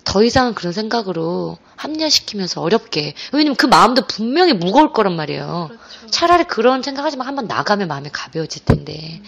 더 0.04 0.22
이상은 0.22 0.54
그런 0.54 0.72
생각으로 0.72 1.58
합리화시키면서 1.76 2.60
어렵게 2.60 3.14
왜냐면 3.32 3.56
그 3.56 3.66
마음도 3.66 4.06
분명히 4.06 4.52
무거울 4.52 4.92
거란 4.92 5.16
말이에요. 5.16 5.68
그렇죠. 5.68 6.10
차라리 6.10 6.44
그런 6.44 6.82
생각하지만 6.82 7.26
한번 7.26 7.46
나가면 7.46 7.88
마음이 7.88 8.10
가벼워질 8.10 8.64
텐데. 8.64 9.22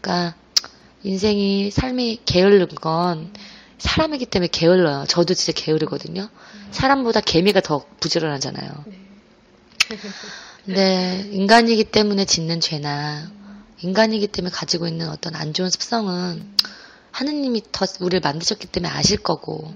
그러니까 0.00 0.34
인생이 1.02 1.70
삶이 1.70 2.20
게을른 2.24 2.68
건 2.68 3.32
사람이기 3.78 4.26
때문에 4.26 4.48
게을러요. 4.48 5.04
저도 5.08 5.34
진짜 5.34 5.52
게으르거든요. 5.60 6.28
사람보다 6.72 7.20
개미가 7.20 7.60
더 7.60 7.84
부지런하잖아요. 8.00 8.84
근데 10.64 11.28
인간이기 11.32 11.84
때문에 11.84 12.24
짓는 12.24 12.60
죄나 12.60 13.30
인간이기 13.80 14.26
때문에 14.26 14.52
가지고 14.52 14.86
있는 14.86 15.08
어떤 15.08 15.34
안 15.34 15.54
좋은 15.54 15.70
습성은 15.70 16.56
하느님이 17.12 17.62
더 17.72 17.86
우리를 18.00 18.20
만드셨기 18.20 18.66
때문에 18.66 18.92
아실 18.92 19.18
거고. 19.18 19.72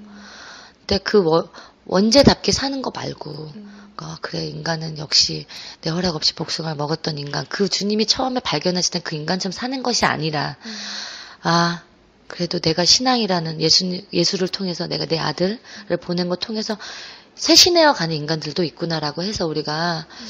근데 0.92 1.05
그 1.05 1.48
원죄답게 1.87 2.52
사는 2.52 2.83
거 2.83 2.92
말고 2.94 3.50
아, 3.96 4.18
그래, 4.20 4.44
인간은 4.46 4.98
역시 4.98 5.46
내 5.81 5.90
허락 5.90 6.16
없이 6.16 6.35
복숭아를 6.35 6.76
먹었던 6.76 7.18
인간. 7.18 7.46
그 7.48 7.68
주님이 7.68 8.07
처음에 8.07 8.40
발견하시던 8.40 9.02
그 9.02 9.14
인간처럼 9.14 9.52
사는 9.52 9.81
것이 9.83 10.05
아니라, 10.07 10.57
음. 10.64 10.74
아, 11.42 11.83
그래도 12.26 12.59
내가 12.59 12.85
신앙이라는 12.85 13.61
예수, 13.61 14.02
예수를 14.12 14.48
통해서 14.48 14.87
내가 14.88 15.07
내 15.07 15.18
아들을 15.18 15.61
보낸 16.00 16.28
것 16.28 16.40
통해서 16.40 16.76
새신되어 17.37 17.92
가는 17.92 18.16
인간들도 18.16 18.64
있구나라고 18.64 19.22
해서 19.22 19.46
우리가 19.46 20.07
음. 20.11 20.26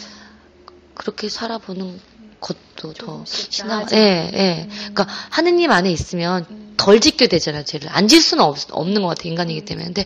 그렇게 0.95 1.29
살아보는 1.31 1.99
것도 2.41 2.93
더 2.93 3.25
신앙, 3.27 3.87
예, 3.93 4.31
예. 4.35 4.63
음. 4.65 4.69
그러니까 4.93 5.07
하느님 5.31 5.71
안에 5.71 5.91
있으면 5.91 6.45
음. 6.51 6.75
덜 6.77 7.01
짓게 7.01 7.29
되잖아요, 7.29 7.65
죄를. 7.65 7.89
안 7.91 8.09
질 8.09 8.21
수는 8.21 8.45
없, 8.45 8.59
없는 8.71 9.01
것 9.03 9.09
같아, 9.09 9.23
인간이기 9.29 9.61
음. 9.61 9.65
때문에. 9.65 9.85
근데 9.87 10.05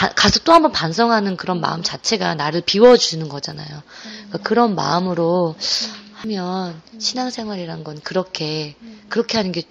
바, 0.00 0.08
가서 0.08 0.40
또 0.40 0.54
한번 0.54 0.72
반성하는 0.72 1.36
그런 1.36 1.60
마음 1.60 1.82
자체가 1.82 2.34
나를 2.34 2.62
비워주는 2.62 3.28
거잖아요. 3.28 3.68
그러니까 4.28 4.38
그런 4.38 4.74
마음으로 4.74 5.56
하면 6.14 6.80
신앙생활이란 6.98 7.84
건 7.84 8.00
그렇게 8.02 8.76
그렇게 9.08 9.36
하는 9.36 9.52
게 9.52 9.62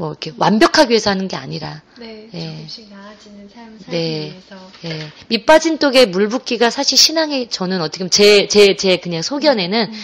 뭐 0.00 0.10
이렇게 0.10 0.32
완벽하기 0.38 0.90
위해서 0.90 1.10
하는 1.10 1.28
게 1.28 1.36
아니라 1.36 1.82
네, 1.98 2.30
예. 2.32 2.52
조금씩 2.52 2.88
나아지는 2.90 3.50
삶을 3.54 3.78
살기 3.80 3.90
네, 3.90 4.30
위해서 4.30 4.70
예. 4.86 5.12
밑빠진 5.28 5.76
독에 5.76 6.06
물 6.06 6.28
붓기가 6.28 6.70
사실 6.70 6.96
신앙의 6.96 7.50
저는 7.50 7.82
어떻게 7.82 7.98
보면 7.98 8.10
제 8.10 8.48
제제 8.48 8.96
그냥 8.96 9.20
소견에는 9.20 9.92
음. 9.92 10.00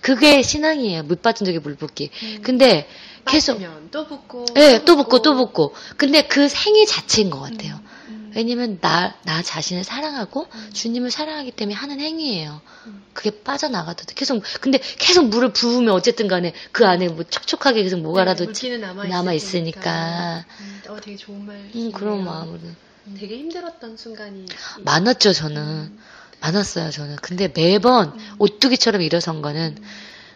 그게 0.00 0.42
신앙이에요. 0.42 1.04
밑빠진 1.04 1.46
독에 1.46 1.60
물 1.60 1.76
붓기. 1.76 2.10
음. 2.22 2.38
근데 2.42 2.88
계속 3.24 3.60
또 3.92 4.08
붓고 4.08 4.46
예, 4.56 4.82
또 4.84 4.96
붓고 4.96 5.22
또 5.22 5.36
붓고. 5.36 5.74
근데 5.96 6.22
그 6.22 6.48
생애 6.48 6.84
자체인 6.84 7.30
것 7.30 7.38
같아요. 7.40 7.74
음. 7.74 7.95
왜냐면 8.36 8.78
나, 8.82 9.14
나 9.24 9.40
자신을 9.42 9.82
사랑하고 9.82 10.46
음. 10.54 10.70
주님을 10.74 11.10
사랑하기 11.10 11.52
때문에 11.52 11.74
하는 11.74 12.00
행위예요. 12.00 12.60
음. 12.86 13.02
그게 13.14 13.30
빠져나가도 13.30 14.04
돼. 14.04 14.14
계속, 14.14 14.42
근데 14.60 14.78
계속 14.98 15.28
물을 15.28 15.54
부으면 15.54 15.94
어쨌든 15.94 16.28
간에 16.28 16.52
그 16.70 16.86
안에 16.86 17.08
뭐 17.08 17.24
촉촉하게 17.24 17.82
계속 17.82 18.00
뭐가라도 18.00 18.52
네, 18.52 18.76
남아 19.08 19.32
있으니까. 19.32 20.44
음, 20.60 20.82
어, 20.88 21.00
되게 21.00 21.16
좋은 21.16 21.46
말. 21.46 21.56
음, 21.74 21.92
그런 21.92 22.24
마음으로. 22.24 22.60
음, 23.06 23.16
되게 23.18 23.38
힘들었던 23.38 23.96
순간이. 23.96 24.44
많았죠, 24.80 25.32
저는. 25.32 25.62
음. 25.62 25.98
많았어요, 26.40 26.90
저는. 26.90 27.16
근데 27.22 27.48
매번 27.48 28.08
음. 28.08 28.34
오뚜기처럼 28.38 29.00
일어선 29.00 29.40
거는 29.40 29.78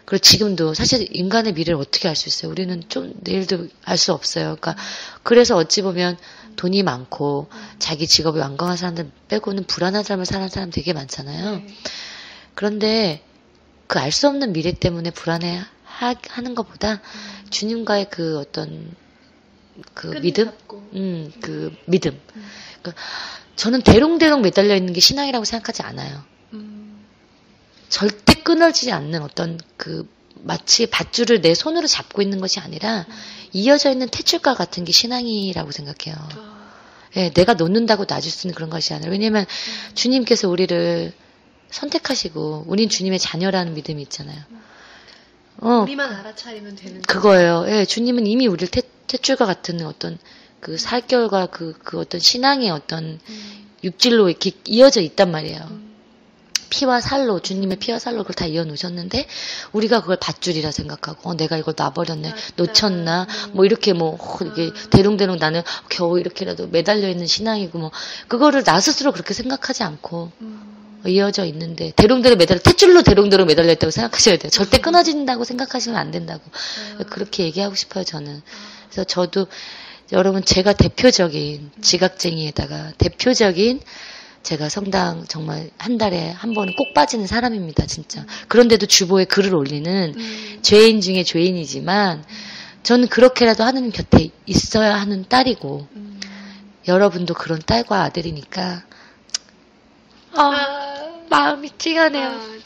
그리고 0.05 0.23
지금도 0.23 0.73
사실 0.73 1.07
인간의 1.15 1.53
미래를 1.53 1.79
어떻게 1.79 2.09
알 2.09 2.15
수 2.15 2.27
있어요? 2.29 2.51
우리는 2.51 2.83
좀 2.89 3.13
내일도 3.21 3.67
알 3.85 3.97
수 3.97 4.11
없어요. 4.11 4.57
그러니까 4.59 4.75
그래서 5.21 5.55
어찌 5.55 5.83
보면 5.83 6.17
돈이 6.55 6.83
많고 6.83 7.49
자기 7.79 8.07
직업이 8.07 8.39
완강한 8.39 8.77
사람들 8.77 9.11
빼고는 9.27 9.65
불안한 9.65 10.03
삶을 10.03 10.25
사는 10.25 10.47
사람 10.49 10.69
되게 10.71 10.93
많잖아요. 10.93 11.55
네. 11.57 11.67
그런데 12.55 13.23
그 13.87 13.99
알 13.99 14.11
수 14.11 14.27
없는 14.29 14.53
미래 14.53 14.71
때문에 14.71 15.11
불안해 15.11 15.61
하는 15.83 16.55
것보다 16.55 16.93
음. 16.93 17.49
주님과의 17.49 18.09
그 18.09 18.39
어떤 18.39 18.95
그 19.93 20.07
믿음, 20.21 20.45
잡고. 20.45 20.77
음, 20.93 21.31
그 21.41 21.75
믿음. 21.85 22.17
음. 22.35 22.49
그러니까 22.81 23.03
저는 23.57 23.81
대롱대롱 23.81 24.41
매달려 24.41 24.75
있는 24.75 24.93
게 24.93 25.01
신앙이라고 25.01 25.43
생각하지 25.43 25.81
않아요. 25.83 26.23
음. 26.53 27.05
절대 27.89 28.33
끊어지지 28.35 28.93
않는 28.93 29.21
어떤 29.23 29.59
그 29.75 30.07
마치 30.43 30.87
밧줄을 30.87 31.41
내 31.41 31.53
손으로 31.53 31.87
잡고 31.87 32.21
있는 32.21 32.39
것이 32.39 32.59
아니라 32.59 33.05
음. 33.07 33.13
이어져 33.53 33.91
있는 33.91 34.07
태출과 34.07 34.55
같은 34.55 34.85
게 34.85 34.91
신앙이라고 34.91 35.71
생각해요. 35.71 36.15
아. 36.37 36.51
예, 37.17 37.29
내가 37.31 37.55
놓는다고 37.55 38.05
놔줄 38.07 38.31
수 38.31 38.47
있는 38.47 38.55
그런 38.55 38.69
것이 38.69 38.93
아니라 38.93 39.11
왜냐면 39.11 39.43
음. 39.43 39.95
주님께서 39.95 40.49
우리를 40.49 41.11
선택하시고 41.69 42.65
우린 42.67 42.89
주님의 42.89 43.19
자녀라는 43.19 43.73
믿음이 43.73 44.01
있잖아요. 44.03 44.41
음. 44.49 44.61
어, 45.61 45.81
우리만 45.83 46.11
알아차리면 46.13 46.75
되는 46.75 47.01
그거예요. 47.03 47.65
예, 47.67 47.85
주님은 47.85 48.25
이미 48.25 48.47
우리를 48.47 48.69
태, 48.69 48.81
태출과 49.07 49.45
같은 49.45 49.85
어떤 49.85 50.17
그 50.59 50.77
살결과 50.77 51.47
그, 51.47 51.73
그 51.83 51.99
어떤 51.99 52.19
신앙의 52.19 52.69
어떤 52.69 53.19
음. 53.27 53.67
육질로 53.83 54.29
이렇게 54.29 54.51
이어져 54.65 55.01
있단 55.01 55.31
말이에요. 55.31 55.67
음. 55.69 55.90
피와 56.71 57.01
살로 57.01 57.39
주님의 57.39 57.77
피와 57.77 57.99
살로 57.99 58.19
그걸 58.19 58.33
다 58.33 58.45
이어 58.47 58.63
놓으셨는데 58.63 59.27
우리가 59.73 60.01
그걸 60.01 60.17
밧줄이라 60.17 60.71
생각하고 60.71 61.29
어, 61.29 61.33
내가 61.35 61.57
이걸 61.57 61.75
놔버렸네. 61.77 62.33
놓쳤나 62.55 63.27
음. 63.29 63.51
뭐 63.53 63.65
이렇게 63.65 63.93
뭐 63.93 64.17
어, 64.19 64.39
이게 64.45 64.71
대롱대롱 64.89 65.37
나는 65.37 65.61
겨우 65.89 66.19
이렇게라도 66.19 66.67
매달려 66.67 67.09
있는 67.09 67.27
신앙이고 67.27 67.77
뭐 67.77 67.91
그거를 68.27 68.63
나 68.63 68.79
스스로 68.79 69.11
그렇게 69.11 69.33
생각하지 69.33 69.83
않고 69.83 70.31
음. 70.41 71.01
이어져 71.05 71.45
있는데 71.45 71.91
대롱대롱 71.95 72.37
매달려 72.37 72.61
탯줄로 72.61 73.03
대롱대롱 73.03 73.47
매달려 73.47 73.71
있다고 73.73 73.91
생각하셔야 73.91 74.37
돼요 74.37 74.49
절대 74.49 74.77
음. 74.77 74.81
끊어진다고 74.81 75.43
생각하시면 75.43 75.97
안 75.99 76.11
된다고 76.11 76.41
음. 76.99 77.05
그렇게 77.09 77.43
얘기하고 77.43 77.75
싶어요 77.75 78.03
저는 78.03 78.31
음. 78.31 78.41
그래서 78.89 79.03
저도 79.03 79.47
여러분 80.11 80.43
제가 80.45 80.73
대표적인 80.73 81.71
지각쟁이에다가 81.81 82.93
대표적인 82.97 83.81
제가 84.43 84.69
성당 84.69 85.25
정말 85.27 85.69
한 85.77 85.97
달에 85.97 86.31
한 86.31 86.53
번은 86.53 86.75
꼭 86.75 86.93
빠지는 86.93 87.27
사람입니다, 87.27 87.85
진짜. 87.85 88.25
그런데도 88.47 88.87
주보에 88.87 89.25
글을 89.25 89.53
올리는 89.53 90.13
음. 90.17 90.59
죄인 90.61 91.01
중에 91.01 91.23
죄인이지만 91.23 92.23
저는 92.83 93.07
그렇게라도 93.07 93.63
하느님 93.63 93.91
곁에 93.91 94.29
있어야 94.47 94.95
하는 94.95 95.25
딸이고 95.29 95.87
음. 95.95 96.19
여러분도 96.87 97.35
그런 97.35 97.59
딸과 97.59 98.01
아들이니까 98.01 98.83
아, 100.33 100.41
아 100.41 101.21
마음이 101.29 101.69
찡하네요. 101.77 102.27
아, 102.27 102.59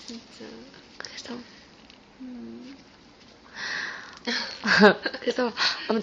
그래서 0.98 1.34
음. 2.22 2.76
그래서 5.20 5.52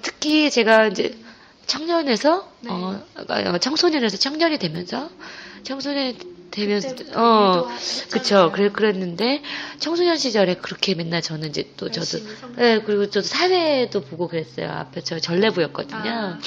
특히 0.02 0.50
제가 0.50 0.88
이제 0.88 1.18
청년에서 1.66 2.52
네. 2.60 2.70
어, 2.70 3.04
어 3.16 3.58
청소년에서 3.58 4.16
청년이 4.16 4.58
되면서 4.58 5.10
청소년 5.62 6.16
되면서 6.50 6.88
어 7.14 7.68
그쵸 8.10 8.50
그래 8.52 8.70
그랬는데 8.70 9.42
청소년 9.78 10.16
시절에 10.16 10.56
그렇게 10.56 10.94
맨날 10.94 11.22
저는 11.22 11.48
이제 11.48 11.72
또 11.76 11.90
저도 11.90 12.18
예 12.58 12.62
네, 12.76 12.82
그리고 12.82 13.08
저도 13.08 13.26
사회도 13.26 14.02
보고 14.02 14.28
그랬어요 14.28 14.70
앞에 14.70 15.02
저 15.02 15.18
전래부였거든요. 15.18 16.00
아. 16.04 16.38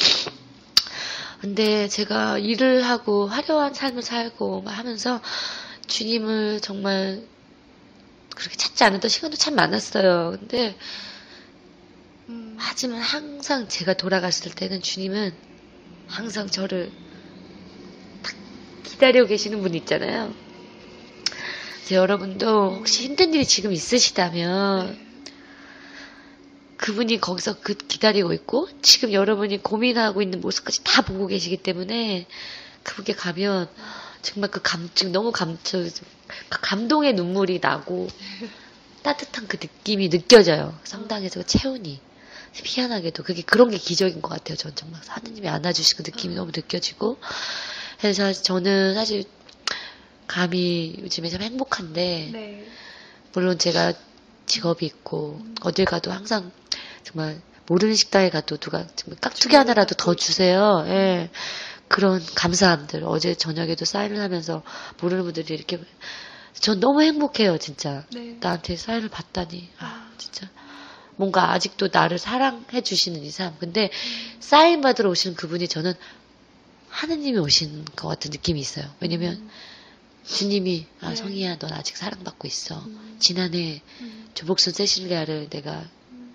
근데 1.41 1.88
제가 1.88 2.39
일을 2.39 2.84
하고 2.84 3.28
화려한 3.28 3.73
삶을 3.73 4.01
살고 4.01 4.63
하면서 4.65 5.21
주님을 5.88 6.62
정말 6.62 7.21
그렇게 8.36 8.56
찾지 8.58 8.84
않았던 8.84 9.10
시간도 9.10 9.38
참 9.38 9.56
많았어요. 9.56 10.38
근데 10.39 10.69
음. 10.69 10.75
하지만 12.67 12.99
항상 12.99 13.67
제가 13.67 13.93
돌아갔을 13.93 14.51
때는 14.51 14.82
주님은 14.82 15.38
항상 16.08 16.49
저를 16.49 16.91
기다리고 18.82 19.28
계시는 19.28 19.62
분 19.62 19.75
있잖아요. 19.75 20.34
여러분도 21.91 22.78
혹시 22.78 23.04
힘든 23.04 23.36
일이 23.36 23.45
지금 23.45 23.71
있으시다면 23.71 24.97
그분이 26.78 27.21
거기서 27.21 27.60
그 27.62 27.75
기다리고 27.75 28.34
있고 28.34 28.67
지금 28.82 29.13
여러분이 29.13 29.62
고민하고 29.62 30.23
있는 30.23 30.41
모습까지 30.41 30.84
다 30.84 31.04
보고 31.04 31.28
계시기 31.28 31.58
때문에 31.58 32.25
그분께 32.82 33.13
가면 33.13 33.69
정말 34.23 34.49
그 34.49 34.60
감, 34.63 34.89
지금 34.95 35.12
너무 35.12 35.32
감, 35.32 35.60
저, 35.62 35.84
그 35.84 36.60
감동의 36.62 37.13
눈물이 37.13 37.60
나고 37.62 38.08
따뜻한 39.04 39.47
그 39.47 39.58
느낌이 39.62 40.10
느껴져요. 40.10 40.75
성당에서 40.84 41.41
그 41.41 41.45
체온이. 41.45 42.01
희한하게도 42.63 43.24
그게 43.24 43.41
그런 43.41 43.70
게 43.70 43.78
기적인 43.78 44.22
것 44.22 44.30
같아요. 44.30 44.56
전 44.56 44.74
정말 44.76 45.02
하느님이 45.08 45.48
안아주시고 45.50 46.04
느낌이 46.06 46.36
너무 46.36 46.52
느껴지고 46.56 47.18
그래서 48.00 48.32
저는 48.34 48.94
사실 48.96 49.26
감히 50.28 50.96
요즘에 51.00 51.30
참 51.30 51.41
행복한데 51.41 52.30
네. 52.32 52.68
물론 53.34 53.58
제가 53.58 53.94
직업이 54.46 54.86
있고 54.86 55.41
음. 55.44 55.56
어딜 55.62 55.86
가도 55.86 56.12
항상 56.12 56.52
정말 57.04 57.41
모르는 57.68 57.96
식당에 57.96 58.30
가도 58.30 58.58
누가 58.58 58.86
정말 58.96 59.20
깍두기 59.20 59.56
하나라도 59.56 59.96
더 59.96 60.13
주세요. 60.13 60.84
예. 60.88 61.30
그런 61.88 62.24
감사함들 62.36 63.04
어제 63.06 63.36
저녁에도 63.36 63.86
사인을 63.86 64.20
하면서 64.20 64.63
모르는 65.02 65.24
분들이 65.24 65.54
이렇게 65.54 65.80
전 66.54 66.80
너무 66.80 67.04
행복해요 67.04 67.58
진짜 67.58 68.06
네. 68.12 68.38
나한테 68.39 68.76
사인을 68.76 69.10
받다니 69.10 69.70
아 69.80 70.10
진짜 70.18 70.50
뭔가 71.17 71.51
아직도 71.51 71.89
나를 71.91 72.17
사랑해 72.17 72.82
주시는 72.82 73.23
이상. 73.23 73.56
근데 73.60 73.89
사인 74.39 74.82
받으러 74.82 75.10
오시는 75.10 75.36
그분이 75.36 75.67
저는 75.67 75.93
하느님이 76.89 77.38
오신 77.39 77.86
것 77.95 78.08
같은 78.08 78.32
느낌이 78.32 78.60
있어요. 78.60 78.86
왜냐면 78.99 79.49
주님이 80.25 80.88
아 81.01 81.10
네. 81.10 81.15
성희야 81.15 81.58
넌 81.60 81.73
아직 81.73 81.97
사랑받고 81.97 82.47
있어. 82.47 82.80
음. 82.80 83.17
지난해 83.19 83.82
음. 84.01 84.30
조복순 84.34 84.73
세실리아를 84.73 85.49
내가 85.49 85.86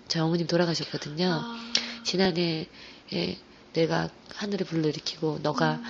저희 0.07 0.23
어머님 0.23 0.47
돌아가셨거든요. 0.47 1.41
아. 1.43 1.73
지난해 2.03 2.67
에 3.13 3.37
내가 3.73 4.09
하늘의 4.35 4.65
불을 4.65 4.85
일으키고 4.85 5.39
너가 5.41 5.73
음. 5.75 5.83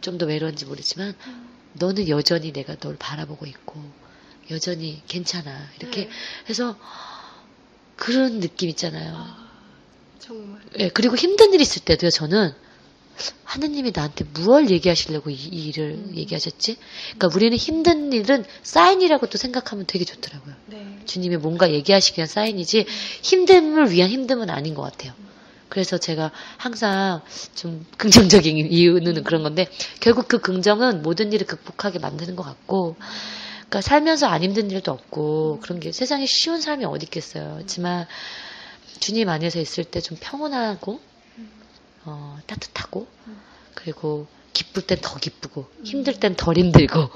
좀더 0.00 0.26
외로운지 0.26 0.64
모르지만 0.66 1.14
음. 1.26 1.48
너는 1.74 2.08
여전히 2.08 2.52
내가 2.52 2.76
널 2.76 2.96
바라보고 2.96 3.46
있고 3.46 3.82
여전히 4.50 5.02
괜찮아 5.06 5.68
이렇게 5.78 6.06
네. 6.06 6.10
해서 6.48 6.76
그런 7.98 8.40
느낌 8.40 8.68
있잖아요. 8.70 9.12
아, 9.14 9.48
정말. 10.18 10.60
예, 10.78 10.88
그리고 10.88 11.16
힘든 11.16 11.52
일 11.52 11.60
있을 11.60 11.82
때도요, 11.84 12.10
저는 12.10 12.52
하느님이 13.44 13.92
나한테 13.94 14.24
무얼 14.32 14.70
얘기하시려고 14.70 15.30
이, 15.30 15.34
이 15.34 15.68
일을 15.68 15.90
음. 15.90 16.12
얘기하셨지? 16.14 16.76
그러니까 17.16 17.28
우리는 17.34 17.56
힘든 17.56 18.12
일은 18.12 18.44
사인이라고 18.62 19.26
또 19.26 19.38
생각하면 19.38 19.86
되게 19.86 20.04
좋더라고요. 20.04 20.54
네. 20.66 20.98
주님이 21.04 21.36
뭔가 21.36 21.70
얘기하시기 21.72 22.18
위한 22.18 22.28
사인이지 22.28 22.86
힘듦을 23.22 23.90
위한 23.90 24.10
힘듦은 24.10 24.50
아닌 24.50 24.74
것 24.74 24.82
같아요. 24.82 25.12
그래서 25.68 25.98
제가 25.98 26.30
항상 26.56 27.20
좀 27.54 27.84
긍정적인 27.98 28.56
이유는 28.70 29.22
그런 29.24 29.42
건데 29.42 29.68
결국 30.00 30.28
그 30.28 30.38
긍정은 30.38 31.02
모든 31.02 31.32
일을 31.32 31.46
극복하게 31.46 31.98
만드는 31.98 32.36
것 32.36 32.42
같고 32.42 32.96
그러니까 33.68 33.80
살면서 33.82 34.26
안 34.26 34.42
힘든 34.42 34.70
일도 34.70 34.90
없고 34.92 35.60
그런 35.62 35.78
게 35.80 35.92
세상에 35.92 36.24
쉬운 36.26 36.60
삶이 36.60 36.84
어디 36.86 37.04
있겠어요. 37.04 37.54
그렇지만 37.56 38.06
주님 39.00 39.28
안에서 39.28 39.60
있을 39.60 39.84
때 39.84 40.00
좀 40.00 40.16
평온하고 40.20 41.00
어, 42.04 42.38
따뜻하고 42.46 43.06
그리고 43.74 44.26
기쁠 44.54 44.86
땐 44.86 44.98
더 45.02 45.16
기쁘고 45.18 45.66
힘들 45.84 46.18
땐 46.18 46.34
덜 46.36 46.56
힘들고 46.56 47.10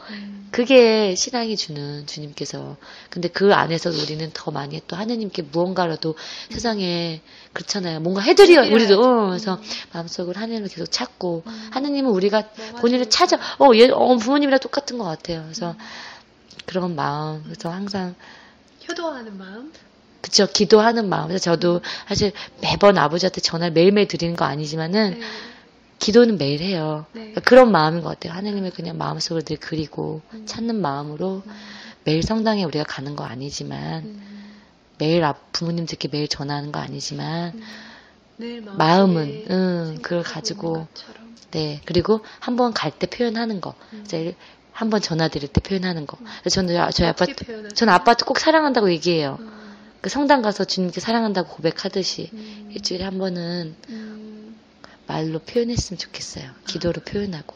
그게 0.52 1.14
신앙이 1.14 1.56
주는 1.56 2.06
주님께서. 2.06 2.76
근데 3.08 3.28
그 3.28 3.54
안에서 3.54 3.88
우리는 3.88 4.30
더 4.34 4.50
많이 4.50 4.82
또 4.86 4.96
하느님께 4.96 5.40
무언가라도 5.50 6.14
세상에 6.50 7.22
그렇잖아요. 7.54 8.00
뭔가 8.00 8.20
해드려 8.20 8.60
우리도. 8.70 9.00
어, 9.00 9.26
그래서 9.28 9.58
마음속으로 9.94 10.38
하느님을 10.38 10.68
계속 10.68 10.92
찾고 10.92 11.44
하느님은 11.70 12.10
우리가 12.10 12.50
본인을 12.82 13.08
찾아. 13.08 13.38
어, 13.58 13.70
얘, 13.76 13.88
어 13.88 14.14
부모님이랑 14.18 14.60
똑같은 14.60 14.98
것 14.98 15.04
같아요. 15.04 15.40
그래서 15.44 15.74
그런 16.66 16.94
마음 16.94 17.42
그래서 17.44 17.70
항상 17.70 18.14
효도하는 18.88 19.36
마음 19.38 19.72
그쵸, 20.22 20.46
기도하는 20.46 21.08
마음. 21.08 21.26
그래서 21.26 21.42
저도 21.42 21.80
사실 22.08 22.32
매번 22.60 22.96
아버지한테 22.96 23.40
전화를 23.40 23.72
매일매일 23.72 24.06
드리는 24.08 24.36
거 24.36 24.44
아니지만은, 24.44 25.18
네. 25.18 25.26
기도는 25.98 26.38
매일 26.38 26.60
해요. 26.60 27.06
네. 27.12 27.20
그러니까 27.22 27.40
그런 27.42 27.72
마음인 27.72 28.02
것 28.02 28.10
같아요. 28.10 28.32
하느님을 28.32 28.70
그냥 28.70 28.96
마음속으로 28.98 29.42
늘 29.42 29.56
그리고 29.58 30.22
음. 30.32 30.46
찾는 30.46 30.80
마음으로 30.80 31.42
음. 31.44 31.52
매일 32.04 32.22
성당에 32.22 32.64
우리가 32.64 32.84
가는 32.84 33.14
거 33.16 33.24
아니지만, 33.24 34.04
음. 34.04 34.52
매일 34.98 35.24
부모님들께 35.52 36.08
매일 36.12 36.28
전화하는 36.28 36.70
거 36.70 36.78
아니지만, 36.78 37.60
음. 38.38 38.76
마음은, 38.78 39.46
응, 39.50 39.98
그걸 40.02 40.22
가지고, 40.22 40.86
네. 41.50 41.80
그리고 41.84 42.20
한번 42.38 42.72
갈 42.72 42.92
때 42.96 43.08
표현하는 43.08 43.60
거. 43.60 43.74
음. 43.92 44.02
이제 44.04 44.36
한번 44.72 45.00
전화 45.00 45.28
드릴 45.28 45.48
때 45.48 45.60
표현하는 45.60 46.06
거. 46.06 46.18
저는 46.50 46.90
저희 46.92 47.08
아빠트, 47.08 47.68
저는 47.74 47.92
아빠트 47.92 48.24
꼭 48.24 48.38
사랑한다고 48.38 48.90
얘기해요. 48.90 49.38
그 50.00 50.10
성당 50.10 50.42
가서 50.42 50.64
주님께 50.64 51.00
사랑한다고 51.00 51.48
고백하듯이 51.48 52.30
음. 52.32 52.70
일주일에 52.72 53.04
한 53.04 53.18
번은 53.18 53.76
음. 53.90 54.56
말로 55.06 55.38
표현했으면 55.38 55.98
좋겠어요. 55.98 56.50
기도로 56.66 57.02
표현하고. 57.02 57.54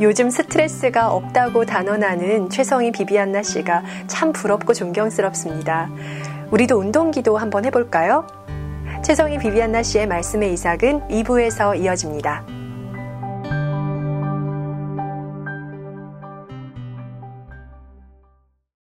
요즘 0.00 0.30
스트레스가 0.30 1.12
없다고 1.12 1.66
단언하는 1.66 2.50
최성희 2.50 2.92
비비안나 2.92 3.42
씨가 3.42 3.84
참 4.06 4.32
부럽고 4.32 4.72
존경스럽습니다. 4.72 5.90
우리도 6.50 6.78
운동 6.78 7.10
기도 7.10 7.36
한번 7.36 7.64
해볼까요? 7.64 8.26
최성희 9.02 9.38
비비안나 9.38 9.82
씨의 9.82 10.06
말씀의 10.06 10.52
이삭은 10.52 11.08
2부에서 11.08 11.80
이어집니다. 11.80 12.57